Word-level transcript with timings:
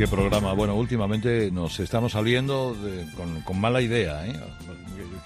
¿Qué 0.00 0.08
programa? 0.08 0.54
Bueno, 0.54 0.76
últimamente 0.76 1.50
nos 1.50 1.78
estamos 1.78 2.12
saliendo 2.12 2.74
con, 3.44 3.60
mala 3.60 3.82
idea. 3.82 4.26
¿eh? 4.26 4.32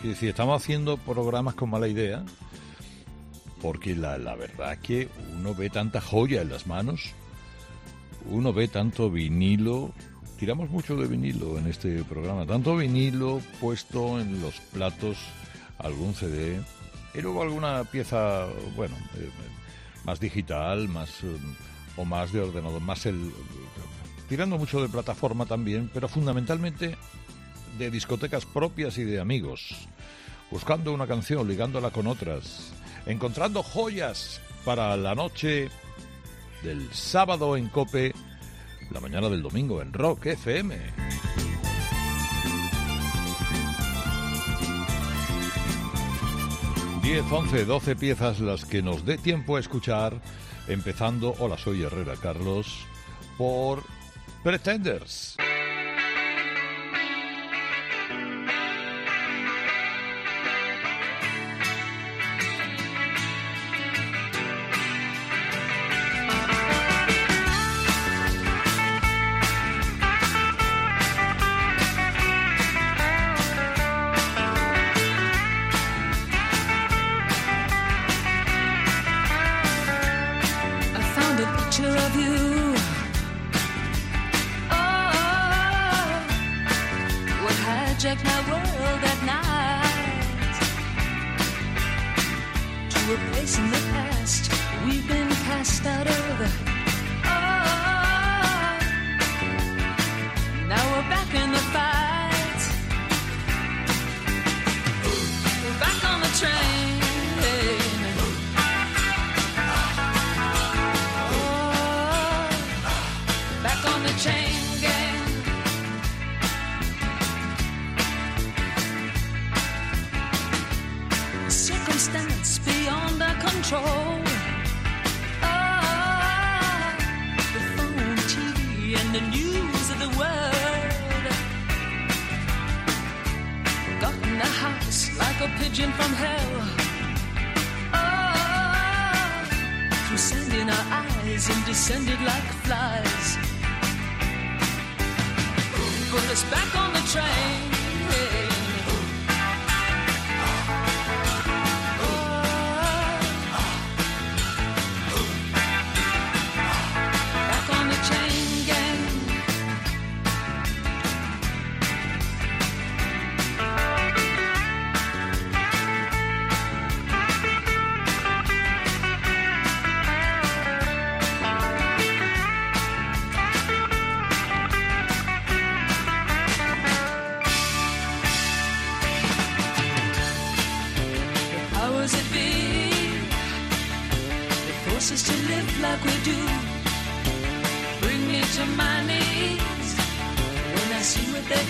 decir, 0.02 0.30
estamos 0.30 0.60
haciendo 0.60 0.96
programas 0.96 1.54
con 1.54 1.70
mala 1.70 1.86
idea 1.86 2.24
porque 3.62 3.94
la, 3.94 4.18
la 4.18 4.34
verdad 4.34 4.76
que 4.78 5.08
uno 5.32 5.54
ve 5.54 5.70
tanta 5.70 6.00
joya 6.00 6.42
en 6.42 6.48
las 6.48 6.66
manos, 6.66 7.12
uno 8.28 8.52
ve 8.52 8.66
tanto 8.66 9.12
vinilo, 9.12 9.92
tiramos 10.40 10.68
mucho 10.70 10.96
de 10.96 11.06
vinilo 11.06 11.56
en 11.56 11.68
este 11.68 12.02
programa, 12.02 12.44
tanto 12.44 12.76
vinilo 12.76 13.40
puesto 13.60 14.18
en 14.18 14.42
los 14.42 14.58
platos, 14.72 15.18
algún 15.78 16.14
CD, 16.14 16.60
y 17.14 17.18
alguna 17.20 17.84
pieza, 17.84 18.48
bueno, 18.74 18.96
eh, 19.18 19.30
más 20.04 20.18
digital, 20.18 20.88
más 20.88 21.22
eh, 21.22 21.36
o 21.96 22.04
más 22.04 22.32
de 22.32 22.40
ordenador, 22.40 22.80
más 22.80 23.06
el 23.06 23.30
tirando 24.34 24.58
mucho 24.58 24.82
de 24.82 24.88
plataforma 24.88 25.46
también, 25.46 25.88
pero 25.94 26.08
fundamentalmente 26.08 26.96
de 27.78 27.88
discotecas 27.88 28.44
propias 28.44 28.98
y 28.98 29.04
de 29.04 29.20
amigos, 29.20 29.86
buscando 30.50 30.92
una 30.92 31.06
canción, 31.06 31.46
ligándola 31.46 31.90
con 31.90 32.08
otras, 32.08 32.72
encontrando 33.06 33.62
joyas 33.62 34.40
para 34.64 34.96
la 34.96 35.14
noche 35.14 35.70
del 36.64 36.92
sábado 36.92 37.56
en 37.56 37.68
Cope, 37.68 38.12
la 38.90 38.98
mañana 38.98 39.28
del 39.28 39.40
domingo 39.40 39.80
en 39.80 39.92
Rock 39.92 40.26
FM. 40.26 40.78
Diez, 47.04 47.24
once, 47.30 47.64
doce 47.64 47.94
piezas 47.94 48.40
las 48.40 48.64
que 48.64 48.82
nos 48.82 49.04
dé 49.04 49.16
tiempo 49.16 49.54
a 49.54 49.60
escuchar, 49.60 50.20
empezando, 50.66 51.36
hola 51.38 51.56
soy 51.56 51.84
Herrera 51.84 52.16
Carlos, 52.20 52.84
por 53.38 53.93
Pretenders. 54.44 55.38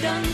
done. 0.05 0.34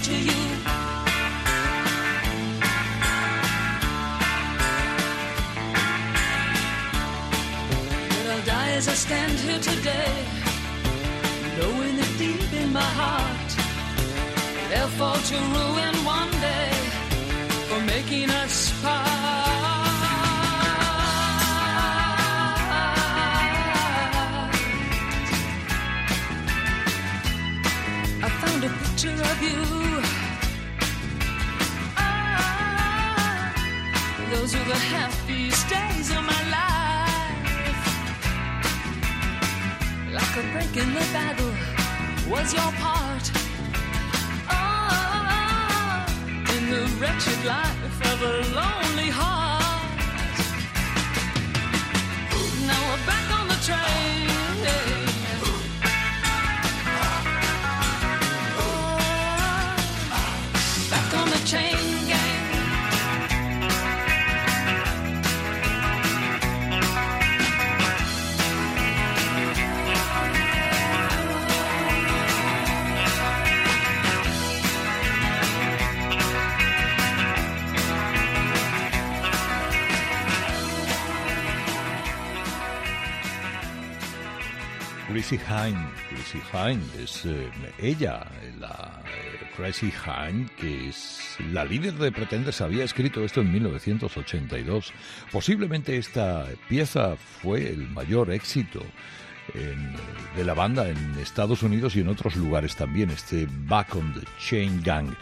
Chrissy 85.21 85.37
Hine. 85.37 85.87
Chrissy 86.09 86.41
Hine 86.51 86.81
es 86.99 87.27
eh, 87.27 87.51
ella, 87.78 88.27
la 88.59 89.03
eh, 89.05 89.51
Chrissy 89.55 89.93
Hine, 89.93 90.47
que 90.57 90.89
es 90.89 91.37
la 91.53 91.63
líder 91.67 91.93
de 91.93 92.11
Pretenders, 92.11 92.63
había 92.63 92.84
escrito 92.84 93.22
esto 93.22 93.43
en 93.43 93.53
1982. 93.53 94.95
Posiblemente 95.31 95.99
esta 95.99 96.47
pieza 96.71 97.17
fue 97.17 97.69
el 97.69 97.87
mayor 97.91 98.31
éxito 98.31 98.83
de 100.37 100.45
la 100.45 100.55
banda 100.55 100.89
en 100.89 100.97
Estados 101.19 101.63
Unidos 101.63 101.97
y 101.97 102.01
en 102.01 102.09
otros 102.09 102.37
lugares 102.37 102.75
también, 102.75 103.11
este 103.11 103.47
Back 103.66 103.95
on 103.97 104.15
the 104.15 104.27
Chain 104.39 104.81
Gang. 104.83 105.11
Eh, 105.11 105.15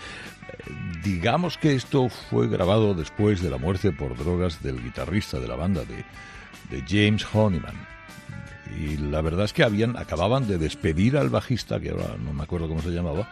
digamos 1.02 1.58
que 1.58 1.74
esto 1.74 2.08
fue 2.08 2.46
grabado 2.46 2.94
después 2.94 3.42
de 3.42 3.50
la 3.50 3.58
muerte 3.58 3.90
por 3.90 4.16
drogas 4.16 4.62
del 4.62 4.80
guitarrista 4.80 5.40
de 5.40 5.48
la 5.48 5.56
banda, 5.56 5.82
de, 5.84 6.04
de 6.70 6.84
James 6.86 7.26
Honeyman 7.32 7.97
y 8.76 8.96
la 8.96 9.20
verdad 9.20 9.44
es 9.44 9.52
que 9.52 9.64
habían 9.64 9.96
acababan 9.96 10.46
de 10.46 10.58
despedir 10.58 11.16
al 11.16 11.30
bajista 11.30 11.80
que 11.80 11.90
ahora 11.90 12.16
no 12.18 12.32
me 12.32 12.42
acuerdo 12.42 12.68
cómo 12.68 12.82
se 12.82 12.90
llamaba 12.90 13.28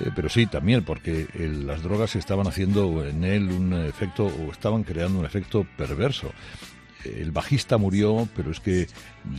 eh, 0.00 0.10
pero 0.14 0.28
sí 0.28 0.46
también 0.46 0.84
porque 0.84 1.26
las 1.34 1.82
drogas 1.82 2.16
estaban 2.16 2.46
haciendo 2.46 3.04
en 3.06 3.24
él 3.24 3.50
un 3.50 3.72
efecto 3.72 4.26
o 4.26 4.52
estaban 4.52 4.84
creando 4.84 5.18
un 5.18 5.24
efecto 5.24 5.66
perverso 5.76 6.32
el 7.04 7.30
bajista 7.30 7.78
murió, 7.78 8.28
pero 8.34 8.50
es 8.50 8.60
que 8.60 8.88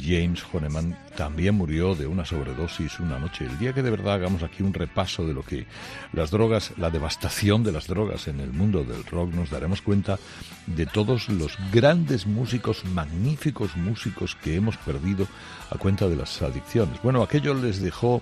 James 0.02 0.44
Honeman 0.52 0.98
también 1.18 1.56
murió 1.56 1.96
de 1.96 2.08
una 2.08 2.26
sobredosis 2.26 3.00
una 3.00 3.20
noche. 3.20 3.46
El 3.46 3.58
día 3.60 3.74
que 3.74 3.84
de 3.84 3.92
verdad 3.92 4.16
hagamos 4.16 4.44
aquí 4.44 4.64
un 4.64 4.74
repaso 4.74 5.26
de 5.26 5.34
lo 5.34 5.44
que 5.44 5.66
las 6.14 6.32
drogas, 6.32 6.72
la 6.78 6.90
devastación 6.90 7.64
de 7.64 7.72
las 7.72 7.88
drogas 7.88 8.28
en 8.28 8.40
el 8.40 8.52
mundo 8.52 8.84
del 8.84 9.04
rock, 9.06 9.34
nos 9.34 9.50
daremos 9.50 9.82
cuenta 9.82 10.20
de 10.68 10.86
todos 10.86 11.30
los 11.30 11.58
grandes 11.72 12.26
músicos, 12.26 12.86
magníficos 12.86 13.76
músicos 13.76 14.36
que 14.36 14.56
hemos 14.56 14.78
perdido 14.78 15.28
a 15.70 15.78
cuenta 15.78 16.08
de 16.08 16.16
las 16.16 16.42
adicciones. 16.42 17.02
Bueno, 17.02 17.22
aquello 17.22 17.54
les 17.54 17.82
dejó 17.82 18.22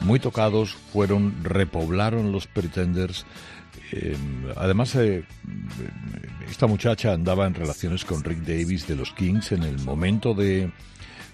muy 0.00 0.20
tocados, 0.20 0.74
fueron, 0.92 1.42
repoblaron 1.42 2.32
los 2.32 2.46
Pretenders, 2.46 3.26
Em, 3.92 4.46
además, 4.56 4.94
eh, 4.96 5.24
esta 6.48 6.66
muchacha 6.66 7.12
andaba 7.12 7.46
en 7.46 7.54
relaciones 7.54 8.04
con 8.04 8.22
Rick 8.22 8.40
Davis 8.40 8.86
de 8.86 8.96
los 8.96 9.12
Kings 9.12 9.52
en 9.52 9.62
el 9.62 9.78
momento 9.80 10.34
de 10.34 10.70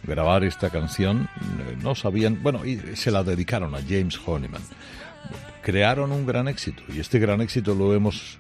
grabar 0.07 0.45
esta 0.45 0.71
canción. 0.71 1.29
Eh, 1.41 1.77
no 1.83 1.95
sabían, 1.95 2.43
bueno, 2.43 2.65
y 2.65 2.79
se 2.97 3.11
la 3.11 3.25
dedicaron 3.25 3.75
a 3.75 3.81
James 3.81 4.19
Honeyman. 4.25 4.63
Crearon 5.63 6.13
un 6.13 6.27
gran 6.27 6.49
éxito 6.49 6.83
y 6.95 7.01
este 7.01 7.19
gran 7.19 7.41
éxito 7.41 7.75
lo 7.75 7.95
hemos 7.95 8.39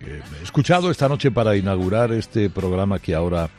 eh, 0.00 0.22
escuchado 0.42 0.90
esta 0.90 1.08
noche 1.08 1.30
para 1.30 1.56
inaugurar 1.56 2.12
este 2.12 2.48
programa 2.50 2.98
que 2.98 3.14
ahora, 3.14 3.50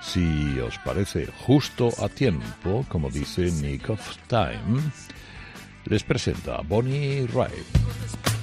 si 0.00 0.58
os 0.58 0.78
parece 0.78 1.26
justo 1.26 1.90
a 2.02 2.08
tiempo, 2.08 2.84
como 2.88 3.10
dice 3.10 3.50
Nick 3.50 3.90
of 3.90 4.16
Time, 4.26 4.80
les 5.84 6.02
presenta 6.02 6.60
Bonnie 6.62 7.26
Wright. 7.32 8.35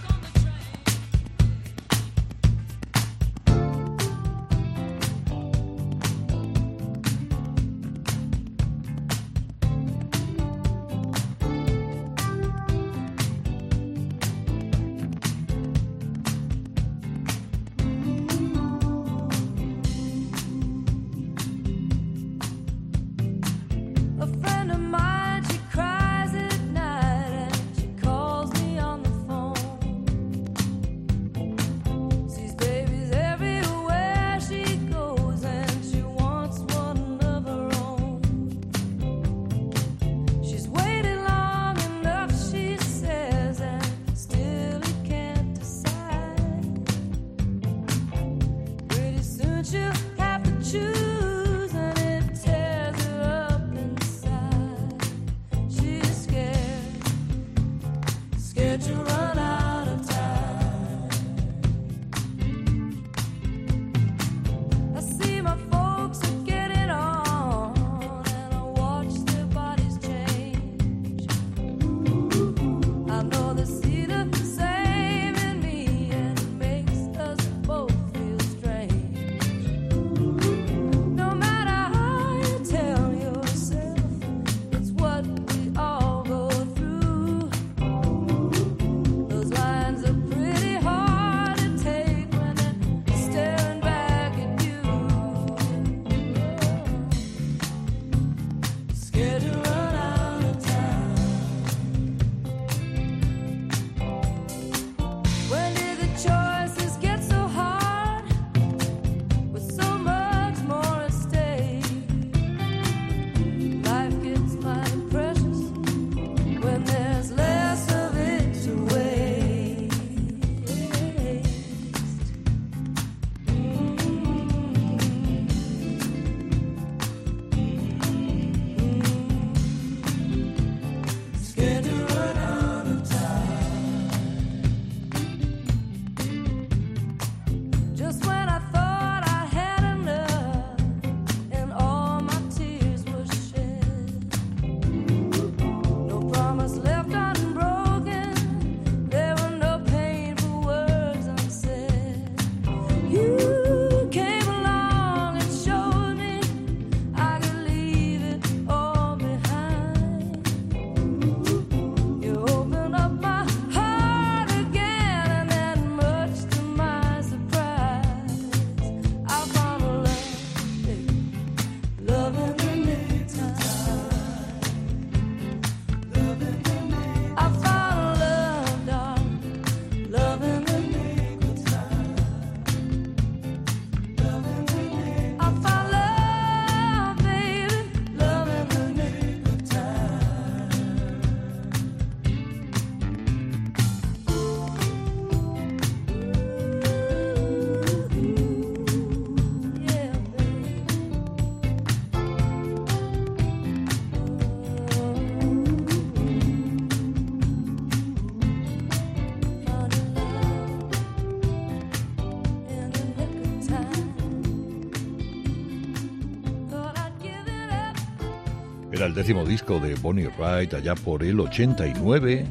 El 219.06 219.14
décimo 219.14 219.44
disco 219.44 219.82
de 219.82 219.96
Bonnie 219.96 220.30
Wright 220.38 220.74
allá 220.74 220.96
por 220.96 221.24
el 221.24 221.38
89, 221.38 222.46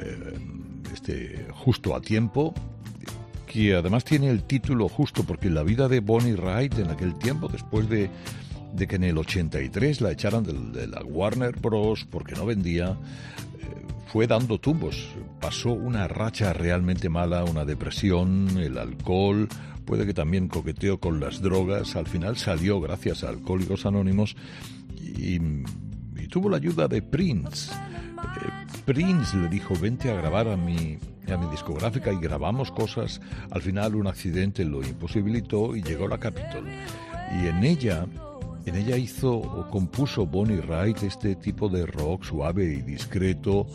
eh, 0.00 0.38
este, 0.90 1.46
justo 1.50 1.94
a 1.94 2.00
tiempo, 2.00 2.54
que 3.46 3.74
además 3.74 4.02
tiene 4.02 4.30
el 4.30 4.44
título 4.44 4.88
justo 4.88 5.22
porque 5.22 5.50
la 5.50 5.62
vida 5.62 5.88
de 5.88 6.00
Bonnie 6.00 6.34
Wright 6.34 6.78
en 6.78 6.90
aquel 6.90 7.18
tiempo, 7.18 7.46
después 7.48 7.90
de, 7.90 8.08
de 8.72 8.86
que 8.86 8.96
en 8.96 9.04
el 9.04 9.18
83 9.18 10.00
la 10.00 10.12
echaran 10.12 10.44
de, 10.72 10.86
la 10.86 11.02
Warner 11.02 11.54
Bros. 11.60 12.06
porque 12.10 12.34
no 12.34 12.46
vendía, 12.46 12.96
eh, 13.60 13.66
fue 14.06 14.26
dando 14.26 14.58
tumbos. 14.58 15.10
Pasó 15.42 15.72
una 15.72 16.08
racha 16.08 16.54
realmente 16.54 17.10
mala, 17.10 17.44
una 17.44 17.66
depresión, 17.66 18.48
el 18.56 18.78
alcohol, 18.78 19.46
puede 19.84 20.06
que 20.06 20.14
también 20.14 20.48
coqueteó 20.48 20.98
con 20.98 21.20
las 21.20 21.40
drogas. 21.40 21.96
Al 21.96 22.06
final 22.06 22.36
salió 22.36 22.80
gracias 22.80 23.24
a 23.24 23.28
Alcohólicos 23.28 23.86
Anónimos 23.86 24.36
y, 25.00 25.38
tuvo 26.28 26.48
la 26.48 26.56
ayuda 26.56 26.88
de 26.88 27.02
Prince. 27.02 27.70
Eh, 27.72 28.66
Prince 28.86 29.36
le 29.36 29.48
dijo, 29.48 29.74
vente 29.78 30.10
a 30.10 30.14
grabar 30.14 30.48
a 30.48 30.56
mi, 30.56 30.98
a 31.30 31.36
mi 31.36 31.50
discográfica 31.50 32.10
y 32.12 32.16
grabamos 32.16 32.70
cosas. 32.70 33.20
Al 33.50 33.60
final 33.60 33.94
un 33.94 34.06
accidente 34.06 34.64
lo 34.64 34.82
imposibilitó 34.82 35.76
y 35.76 35.82
llegó 35.82 36.08
la 36.08 36.18
Capitol. 36.18 36.66
Y 37.38 37.48
en 37.48 37.64
ella, 37.64 38.06
en 38.66 38.76
ella 38.76 38.96
hizo 38.96 39.34
o 39.34 39.68
compuso 39.68 40.26
Bonnie 40.26 40.60
Wright 40.60 41.02
este 41.02 41.34
tipo 41.36 41.68
de 41.68 41.86
rock 41.86 42.24
suave 42.24 42.64
y 42.64 42.82
discreto, 42.82 43.66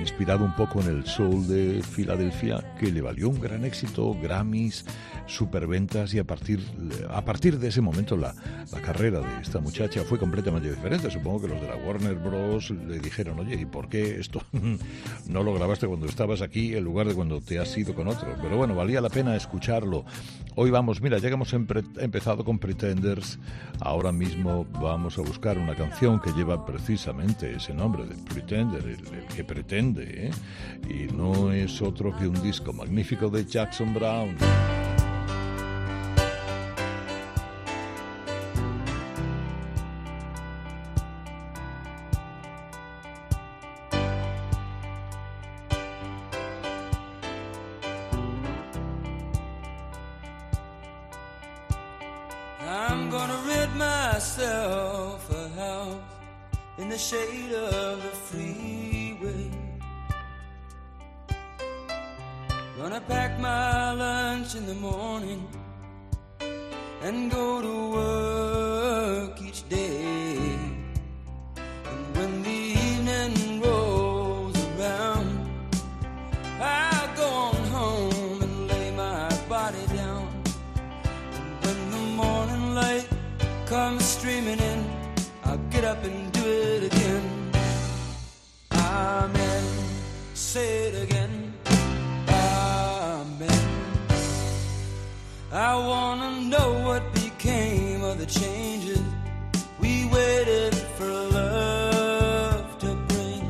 inspirado 0.00 0.44
un 0.44 0.54
poco 0.56 0.80
en 0.80 0.88
el 0.88 1.06
soul 1.06 1.46
de 1.46 1.82
Filadelfia, 1.82 2.74
que 2.78 2.90
le 2.90 3.00
valió 3.00 3.28
un 3.28 3.40
gran 3.40 3.64
éxito, 3.64 4.16
Grammys, 4.20 4.84
superventas 5.26 6.14
y 6.14 6.18
a 6.18 6.24
partir, 6.24 6.60
a 7.08 7.24
partir 7.24 7.58
de 7.58 7.68
ese 7.68 7.80
momento 7.80 8.16
la, 8.16 8.34
la 8.72 8.80
carrera 8.80 9.20
de 9.20 9.42
esta 9.42 9.60
muchacha 9.60 10.02
fue 10.04 10.18
completamente 10.18 10.70
diferente. 10.70 11.10
Supongo 11.10 11.42
que 11.42 11.48
los 11.48 11.60
de 11.60 11.68
la 11.68 11.76
Warner 11.76 12.14
Bros. 12.14 12.70
le 12.70 12.98
dijeron, 12.98 13.38
oye, 13.40 13.54
¿y 13.60 13.66
por 13.66 13.88
qué 13.88 14.18
esto 14.18 14.42
no 15.26 15.42
lo 15.42 15.54
grabaste 15.54 15.86
cuando 15.86 16.06
estabas 16.06 16.40
aquí 16.40 16.74
en 16.74 16.84
lugar 16.84 17.06
de 17.08 17.14
cuando 17.14 17.40
te 17.40 17.58
has 17.58 17.76
ido 17.76 17.94
con 17.94 18.08
otro? 18.08 18.34
Pero 18.40 18.56
bueno, 18.56 18.74
valía 18.74 19.00
la 19.00 19.10
pena 19.10 19.36
escucharlo. 19.36 20.04
Hoy 20.56 20.70
vamos, 20.70 21.00
mira, 21.00 21.18
ya 21.18 21.28
que 21.28 21.34
hemos 21.34 21.52
empezado 21.52 22.44
con 22.44 22.58
Pretenders, 22.58 23.38
ahora 23.80 24.12
mismo 24.12 24.29
vamos 24.80 25.18
a 25.18 25.22
buscar 25.22 25.58
una 25.58 25.74
canción 25.74 26.20
que 26.20 26.32
lleva 26.32 26.64
precisamente 26.64 27.54
ese 27.54 27.74
nombre 27.74 28.04
de 28.04 28.14
Pretender, 28.14 28.84
el, 28.84 29.26
que 29.34 29.44
pretende, 29.44 30.28
¿eh? 30.28 30.30
y 30.88 31.12
no 31.12 31.52
es 31.52 31.80
otro 31.82 32.16
que 32.16 32.26
un 32.26 32.42
disco 32.42 32.72
magnífico 32.72 33.28
de 33.28 33.44
Jackson 33.44 33.94
Brown. 33.94 34.36
I'm 52.70 53.10
gonna 53.10 53.42
rid 53.48 53.74
myself 53.74 55.28
a 55.28 55.48
house 55.58 55.96
in 56.78 56.88
the 56.88 56.96
shade 56.96 57.52
of 57.52 58.00
the 58.00 58.14
freeway. 58.28 59.50
Gonna 62.78 63.00
pack 63.00 63.40
my 63.40 63.92
lunch 63.92 64.54
in 64.54 64.66
the 64.66 64.74
morning 64.74 65.48
and 67.02 67.28
go 67.28 67.60
to 67.60 67.90
work. 67.90 68.49
say 90.50 90.88
it 90.88 91.04
again. 91.04 91.52
Amen. 92.28 93.68
I 95.52 95.72
wanna 95.90 96.30
know 96.52 96.70
what 96.86 97.02
became 97.14 98.02
of 98.02 98.18
the 98.18 98.26
changes 98.26 99.00
we 99.78 99.92
waited 100.16 100.74
for 100.96 101.12
love 101.38 102.66
to 102.84 102.90
bring. 103.10 103.44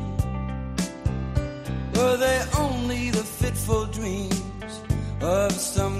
Were 1.95 2.17
they 2.17 2.39
only 2.65 3.09
the 3.09 3.25
fitful 3.41 3.85
dreams 3.87 4.73
of 5.21 5.51
some? 5.53 5.90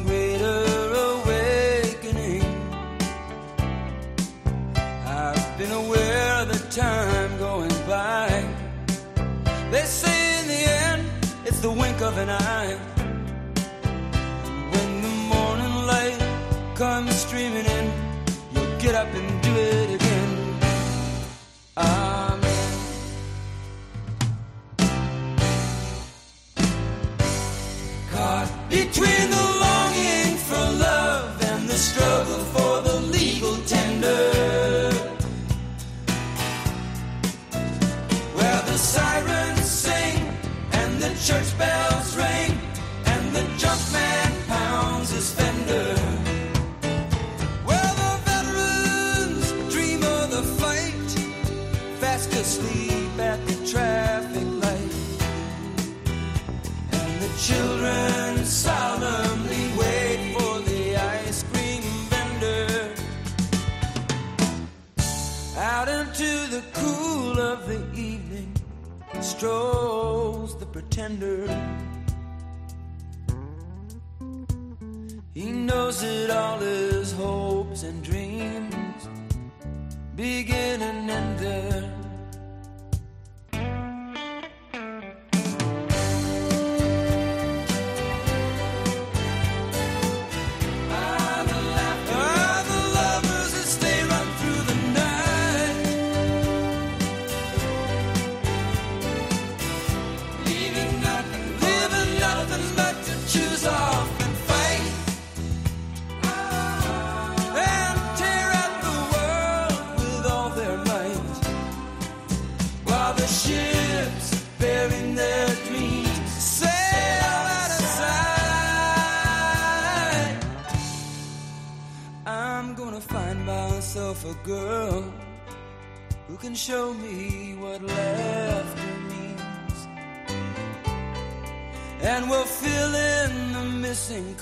of 12.03 12.17
an 12.17 12.29
eye. 12.29 12.77
When 14.73 15.01
the 15.01 15.15
morning 15.33 15.75
light 15.85 16.17
comes 16.75 17.13
streaming 17.15 17.65
in, 17.65 17.91
you'll 18.53 18.79
get 18.79 18.95
up 18.95 19.07
and 19.13 19.41
do 19.43 19.51
it 19.55 20.00
tender. 71.01 71.47
He 75.33 75.47
knows 75.51 76.01
that 76.01 76.29
all 76.29 76.59
his 76.59 77.11
hopes 77.13 77.81
and 77.81 78.03
dreams 78.03 79.01
begin 80.15 80.79
and 80.89 81.09
end 81.09 81.39
there. 81.39 81.90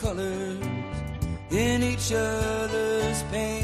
Colors 0.01 0.57
in 1.51 1.83
each 1.83 2.13
other's 2.13 3.23
paint 3.31 3.58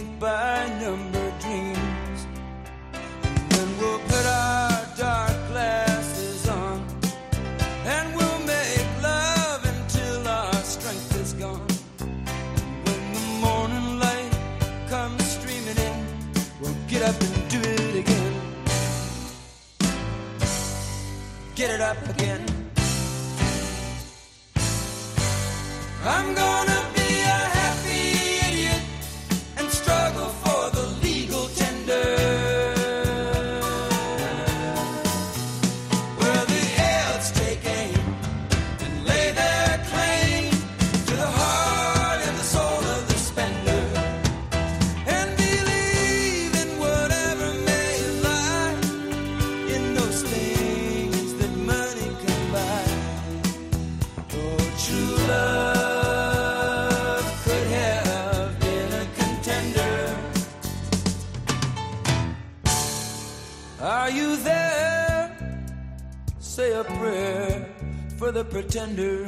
pretender 68.55 69.27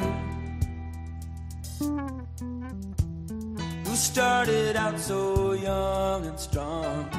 who 3.84 3.93
started 3.93 4.77
out 4.77 4.98
so 4.98 5.51
young 5.51 6.25
and 6.25 6.39
strong, 6.39 7.10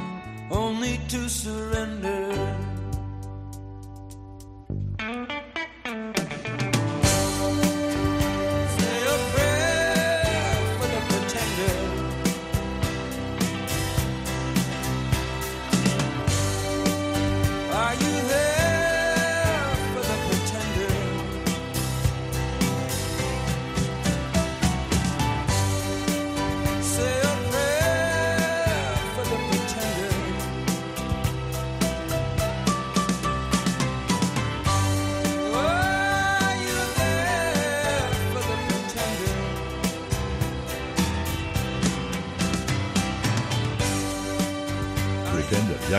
only 0.51 0.99
to 1.09 1.29
surrender. 1.29 2.18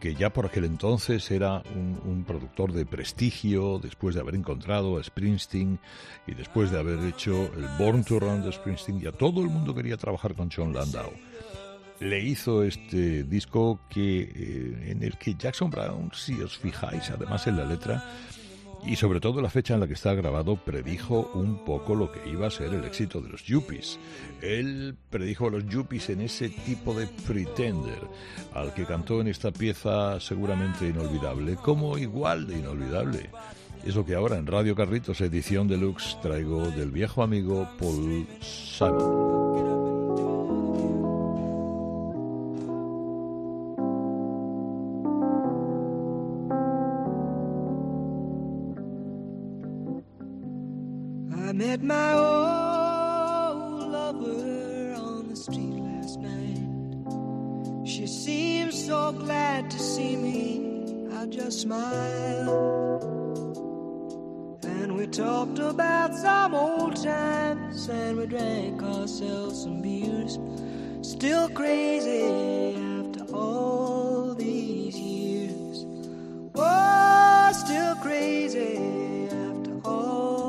que 0.00 0.14
ya 0.14 0.32
por 0.32 0.46
aquel 0.46 0.64
entonces 0.64 1.30
era 1.30 1.62
un, 1.76 2.00
un 2.06 2.24
productor 2.24 2.72
de 2.72 2.86
prestigio, 2.86 3.78
después 3.78 4.14
de 4.14 4.22
haber 4.22 4.34
encontrado 4.34 4.96
a 4.96 5.04
Springsteen 5.04 5.78
y 6.26 6.32
después 6.32 6.70
de 6.70 6.78
haber 6.78 7.00
hecho 7.00 7.50
el 7.54 7.68
Born 7.78 8.02
to 8.02 8.18
Run 8.18 8.44
de 8.44 8.50
Springsteen, 8.50 8.98
ya 8.98 9.12
todo 9.12 9.42
el 9.42 9.48
mundo 9.48 9.74
quería 9.74 9.98
trabajar 9.98 10.34
con 10.34 10.48
John 10.50 10.72
Landau 10.72 11.12
le 12.02 12.20
hizo 12.20 12.62
este 12.62 13.22
disco 13.24 13.80
que 13.88 14.22
eh, 14.22 14.90
en 14.90 15.02
el 15.02 15.16
que 15.18 15.34
Jackson 15.34 15.70
Brown, 15.70 16.10
si 16.12 16.34
os 16.40 16.58
fijáis, 16.58 17.10
además 17.10 17.46
en 17.46 17.56
la 17.56 17.64
letra 17.64 18.04
y 18.84 18.96
sobre 18.96 19.20
todo 19.20 19.40
la 19.40 19.48
fecha 19.48 19.74
en 19.74 19.80
la 19.80 19.86
que 19.86 19.94
está 19.94 20.12
grabado, 20.12 20.56
predijo 20.56 21.30
un 21.34 21.64
poco 21.64 21.94
lo 21.94 22.10
que 22.10 22.28
iba 22.28 22.48
a 22.48 22.50
ser 22.50 22.74
el 22.74 22.84
éxito 22.84 23.20
de 23.20 23.28
los 23.28 23.44
Yuppies. 23.44 24.00
Él 24.40 24.96
predijo 25.08 25.46
a 25.46 25.50
los 25.50 25.66
Yuppies 25.66 26.10
en 26.10 26.22
ese 26.22 26.48
tipo 26.48 26.92
de 26.92 27.06
Pretender, 27.06 28.00
al 28.52 28.74
que 28.74 28.84
cantó 28.84 29.20
en 29.20 29.28
esta 29.28 29.52
pieza 29.52 30.18
seguramente 30.18 30.88
inolvidable, 30.88 31.54
como 31.54 31.96
igual 31.96 32.48
de 32.48 32.58
inolvidable. 32.58 33.30
Es 33.84 33.94
lo 33.94 34.04
que 34.04 34.16
ahora 34.16 34.36
en 34.36 34.48
Radio 34.48 34.74
Carritos, 34.74 35.20
edición 35.20 35.68
deluxe, 35.68 36.18
traigo 36.20 36.68
del 36.70 36.90
viejo 36.90 37.22
amigo 37.22 37.68
Paul 37.78 38.26
Simon. 38.40 39.71
My 51.82 52.12
old 52.14 53.90
lover 53.90 54.94
on 54.96 55.28
the 55.28 55.34
street 55.34 55.74
last 55.74 56.20
night. 56.20 56.60
She 57.84 58.06
seemed 58.06 58.72
so 58.72 59.10
glad 59.12 59.68
to 59.68 59.78
see 59.80 60.14
me. 60.14 61.08
I 61.12 61.26
just 61.26 61.62
smiled. 61.62 63.02
And 64.64 64.96
we 64.96 65.08
talked 65.08 65.58
about 65.58 66.14
some 66.14 66.54
old 66.54 67.02
times 67.02 67.88
and 67.88 68.16
we 68.16 68.26
drank 68.26 68.80
ourselves 68.82 69.64
some 69.64 69.82
beers. 69.82 70.38
Still 71.02 71.48
crazy 71.48 72.76
after 72.76 73.24
all 73.34 74.34
these 74.34 74.96
years. 74.96 75.84
Oh, 76.54 77.50
still 77.52 77.96
crazy 77.96 78.76
after 79.28 79.80
all 79.84 80.41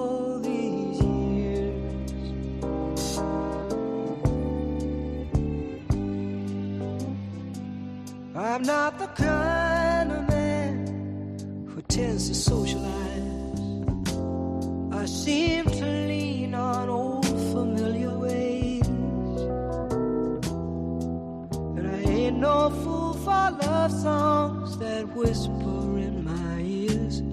I'm 8.53 8.61
not 8.61 8.99
the 8.99 9.07
kind 9.07 10.11
of 10.11 10.27
man 10.27 11.65
who 11.69 11.81
tends 11.81 12.29
to 12.29 12.35
socialize. 12.35 12.83
I 14.91 15.05
seem 15.07 15.65
to 15.65 15.85
lean 15.85 16.53
on 16.53 16.87
old 16.87 17.25
familiar 17.25 18.15
ways. 18.15 18.85
And 21.77 21.87
I 21.95 22.01
ain't 22.07 22.37
no 22.37 22.69
fool 22.69 23.13
for 23.13 23.57
love 23.65 23.91
songs 23.91 24.77
that 24.77 25.07
whisper 25.15 25.97
in 25.97 26.23
my 26.23 26.59
ears. 26.61 27.23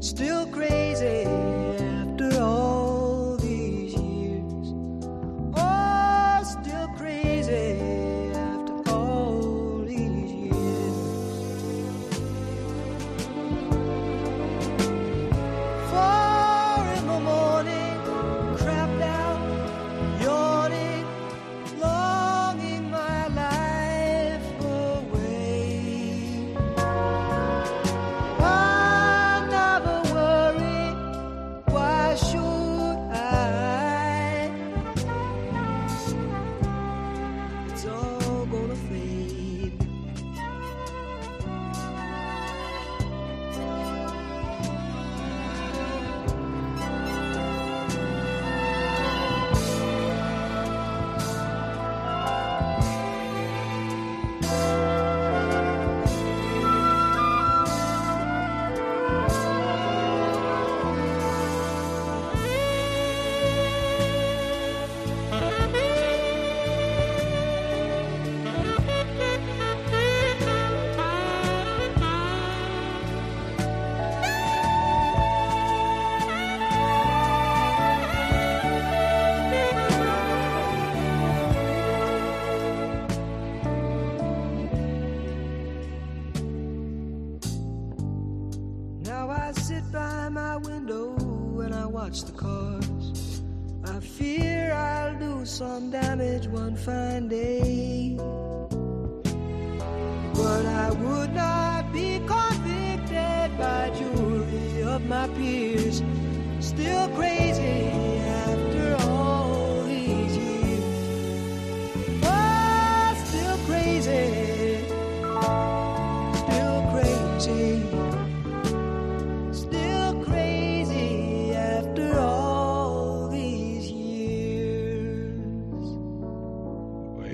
Still 0.00 0.46
crazy 0.46 1.51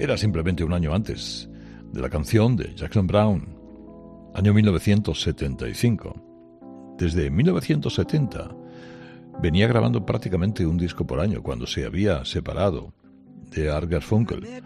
Era 0.08 0.16
simplemente 0.16 0.64
un 0.64 0.72
año 0.72 0.94
antes 0.94 1.50
de 1.92 2.00
la 2.00 2.08
canción 2.08 2.56
de 2.56 2.74
Jackson 2.74 3.06
Brown, 3.06 3.46
año 4.32 4.54
1975. 4.54 6.94
Desde 6.96 7.30
1970 7.30 8.56
venía 9.40 9.66
grabando 9.66 10.04
prácticamente 10.04 10.66
un 10.66 10.76
disco 10.76 11.06
por 11.06 11.20
año 11.20 11.42
cuando 11.42 11.66
se 11.66 11.84
había 11.84 12.24
separado 12.24 12.92
de 13.50 13.70
Art 13.70 13.88
Garfunkel. 13.88 14.44
Eh, 14.44 14.62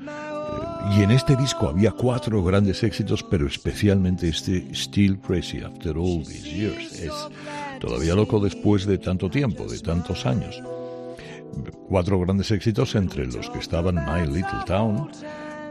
Y 0.97 1.03
en 1.03 1.13
este 1.13 1.37
disco 1.37 1.69
había 1.69 1.93
cuatro 1.93 2.43
grandes 2.43 2.83
éxitos, 2.83 3.23
pero 3.23 3.47
especialmente 3.47 4.29
este 4.29 4.67
Still 4.75 5.19
Crazy 5.21 5.63
After 5.63 5.97
All 5.97 6.25
These 6.27 6.51
Years. 6.51 7.01
Es 7.01 7.13
todavía 7.81 8.15
loco 8.15 8.41
después 8.41 8.85
de 8.85 8.99
tanto 8.99 9.31
tiempo, 9.31 9.65
de 9.67 9.79
tantos 9.79 10.27
años. 10.27 10.61
Cuatro 11.89 12.19
grandes 12.19 12.51
éxitos 12.51 12.95
entre 12.97 13.27
los 13.27 13.49
que 13.51 13.61
estaban 13.61 13.95
My 13.95 14.27
Little 14.27 14.65
Town, 14.67 15.09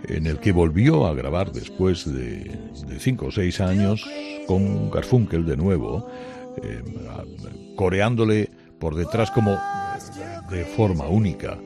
en 0.07 0.25
el 0.27 0.37
que 0.39 0.51
volvió 0.51 1.05
a 1.05 1.13
grabar 1.13 1.51
después 1.51 2.05
de, 2.05 2.57
de 2.87 2.99
cinco 2.99 3.27
o 3.27 3.31
seis 3.31 3.59
años 3.59 4.05
con 4.47 4.89
Garfunkel 4.89 5.45
de 5.45 5.57
nuevo, 5.57 6.07
eh, 6.63 6.81
coreándole 7.75 8.49
por 8.81 8.95
detrás 8.95 9.31
como 9.31 9.57
de 10.49 10.65
forma 10.65 11.07
única 11.07 11.57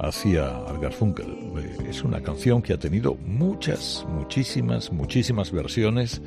hacia 0.00 0.48
Art 0.48 0.80
Garfunkel. 0.82 1.52
Eh, 1.58 1.86
Es 1.90 2.02
una 2.02 2.20
canción 2.22 2.62
que 2.62 2.72
ha 2.72 2.78
tenido 2.78 3.14
muchas, 3.14 4.04
muchísimas, 4.08 4.90
muchísimas 4.90 5.52
versiones 5.52 6.20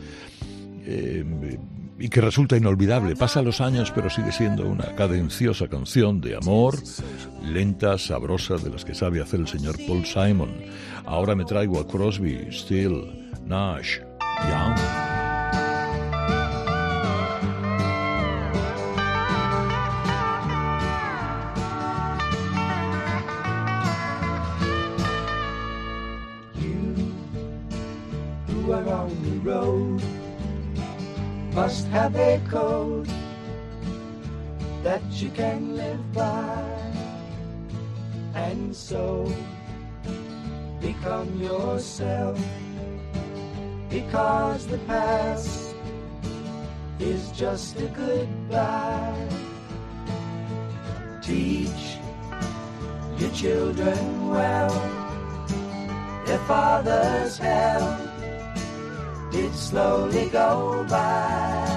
eh, 0.85 1.25
y 1.99 2.09
que 2.09 2.21
resulta 2.21 2.55
inolvidable. 2.55 3.15
Pasa 3.15 3.41
los 3.41 3.59
años, 3.59 3.91
pero 3.93 4.09
sigue 4.09 4.31
siendo 4.31 4.67
una 4.67 4.95
cadenciosa 4.95 5.67
canción 5.67 6.21
de 6.21 6.37
amor, 6.37 6.75
lenta, 7.43 7.97
sabrosa, 7.97 8.55
de 8.57 8.69
las 8.69 8.85
que 8.85 8.93
sabe 8.93 9.21
hacer 9.21 9.39
el 9.39 9.47
señor 9.47 9.75
Paul 9.87 10.05
Simon. 10.05 10.51
Ahora 11.05 11.35
me 11.35 11.43
traigo 11.43 11.79
a 11.79 11.87
Crosby, 11.87 12.47
Still, 12.51 13.31
Nash, 13.45 13.97
Young. 14.47 15.06
You 35.21 35.29
can 35.31 35.75
live 35.75 36.13
by. 36.13 36.63
And 38.35 38.75
so 38.75 39.33
become 40.79 41.41
yourself. 41.41 42.39
Because 43.89 44.67
the 44.67 44.77
past 44.79 45.73
is 46.99 47.31
just 47.31 47.79
a 47.79 47.87
goodbye. 47.87 49.29
Teach 51.23 51.97
your 53.17 53.31
children 53.31 54.29
well. 54.29 54.69
Their 56.25 56.39
father's 56.39 57.37
hell 57.37 57.97
did 59.31 59.53
slowly 59.55 60.29
go 60.29 60.85
by 60.87 61.76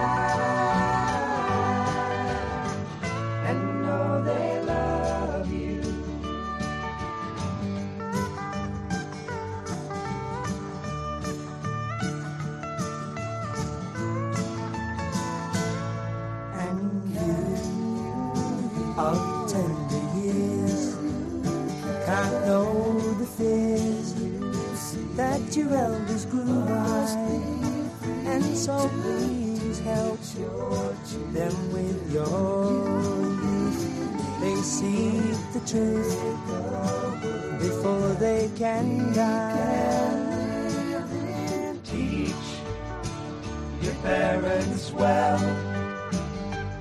So 28.61 28.87
please 29.01 29.79
help 29.79 30.19
them 31.33 31.73
with 31.73 32.13
your 32.13 32.69
youth. 33.41 33.81
They 34.39 34.55
seek 34.61 35.39
the 35.55 35.61
truth 35.65 36.21
before 37.59 38.13
they 38.19 38.51
can 38.55 39.13
die. 39.13 40.69
Teach 41.83 42.49
your 43.81 43.95
parents 44.03 44.91
well, 44.91 45.39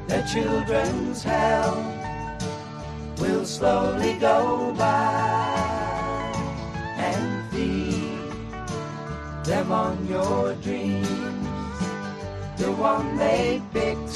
their 0.06 0.26
children's 0.26 1.22
hell 1.22 1.82
will 3.20 3.46
slowly 3.46 4.18
go 4.18 4.74
by 4.76 5.54
and 6.98 7.50
feed 7.50 8.20
them 9.44 9.72
on 9.72 10.06
your 10.06 10.52
dreams. 10.56 10.79
One 12.80 13.18
they 13.18 13.60
picked, 13.74 14.14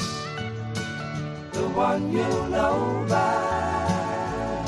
the 1.53 1.69
one 1.75 2.11
you 2.11 2.27
know 2.49 3.05
by. 3.07 4.65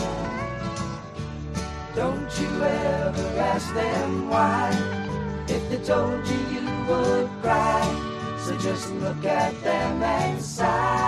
Don't 1.95 2.29
you 2.39 2.47
ever 2.61 3.27
ask 3.39 3.73
them 3.73 4.29
why. 4.29 4.69
If 5.47 5.67
they 5.69 5.79
told 5.79 6.27
you, 6.27 6.37
you 6.53 6.65
would 6.87 7.27
cry. 7.41 7.81
So 8.45 8.55
just 8.59 8.93
look 8.93 9.25
at 9.25 9.59
them 9.63 10.03
and 10.03 10.39
sigh. 10.43 11.06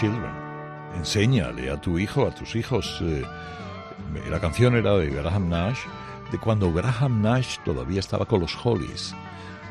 Children. 0.00 0.32
Enséñale 0.96 1.70
a 1.70 1.78
tu 1.78 1.98
hijo, 1.98 2.26
a 2.26 2.34
tus 2.34 2.56
hijos. 2.56 3.00
eh, 3.02 3.22
la 4.30 4.40
canción 4.40 4.74
era 4.74 4.96
de 4.96 5.10
Graham 5.10 5.50
Nash, 5.50 5.80
de 6.32 6.38
cuando 6.38 6.72
Graham 6.72 7.20
Nash 7.20 7.58
todavía 7.66 8.00
estaba 8.00 8.24
con 8.24 8.40
los 8.40 8.56
Hollies. 8.64 9.14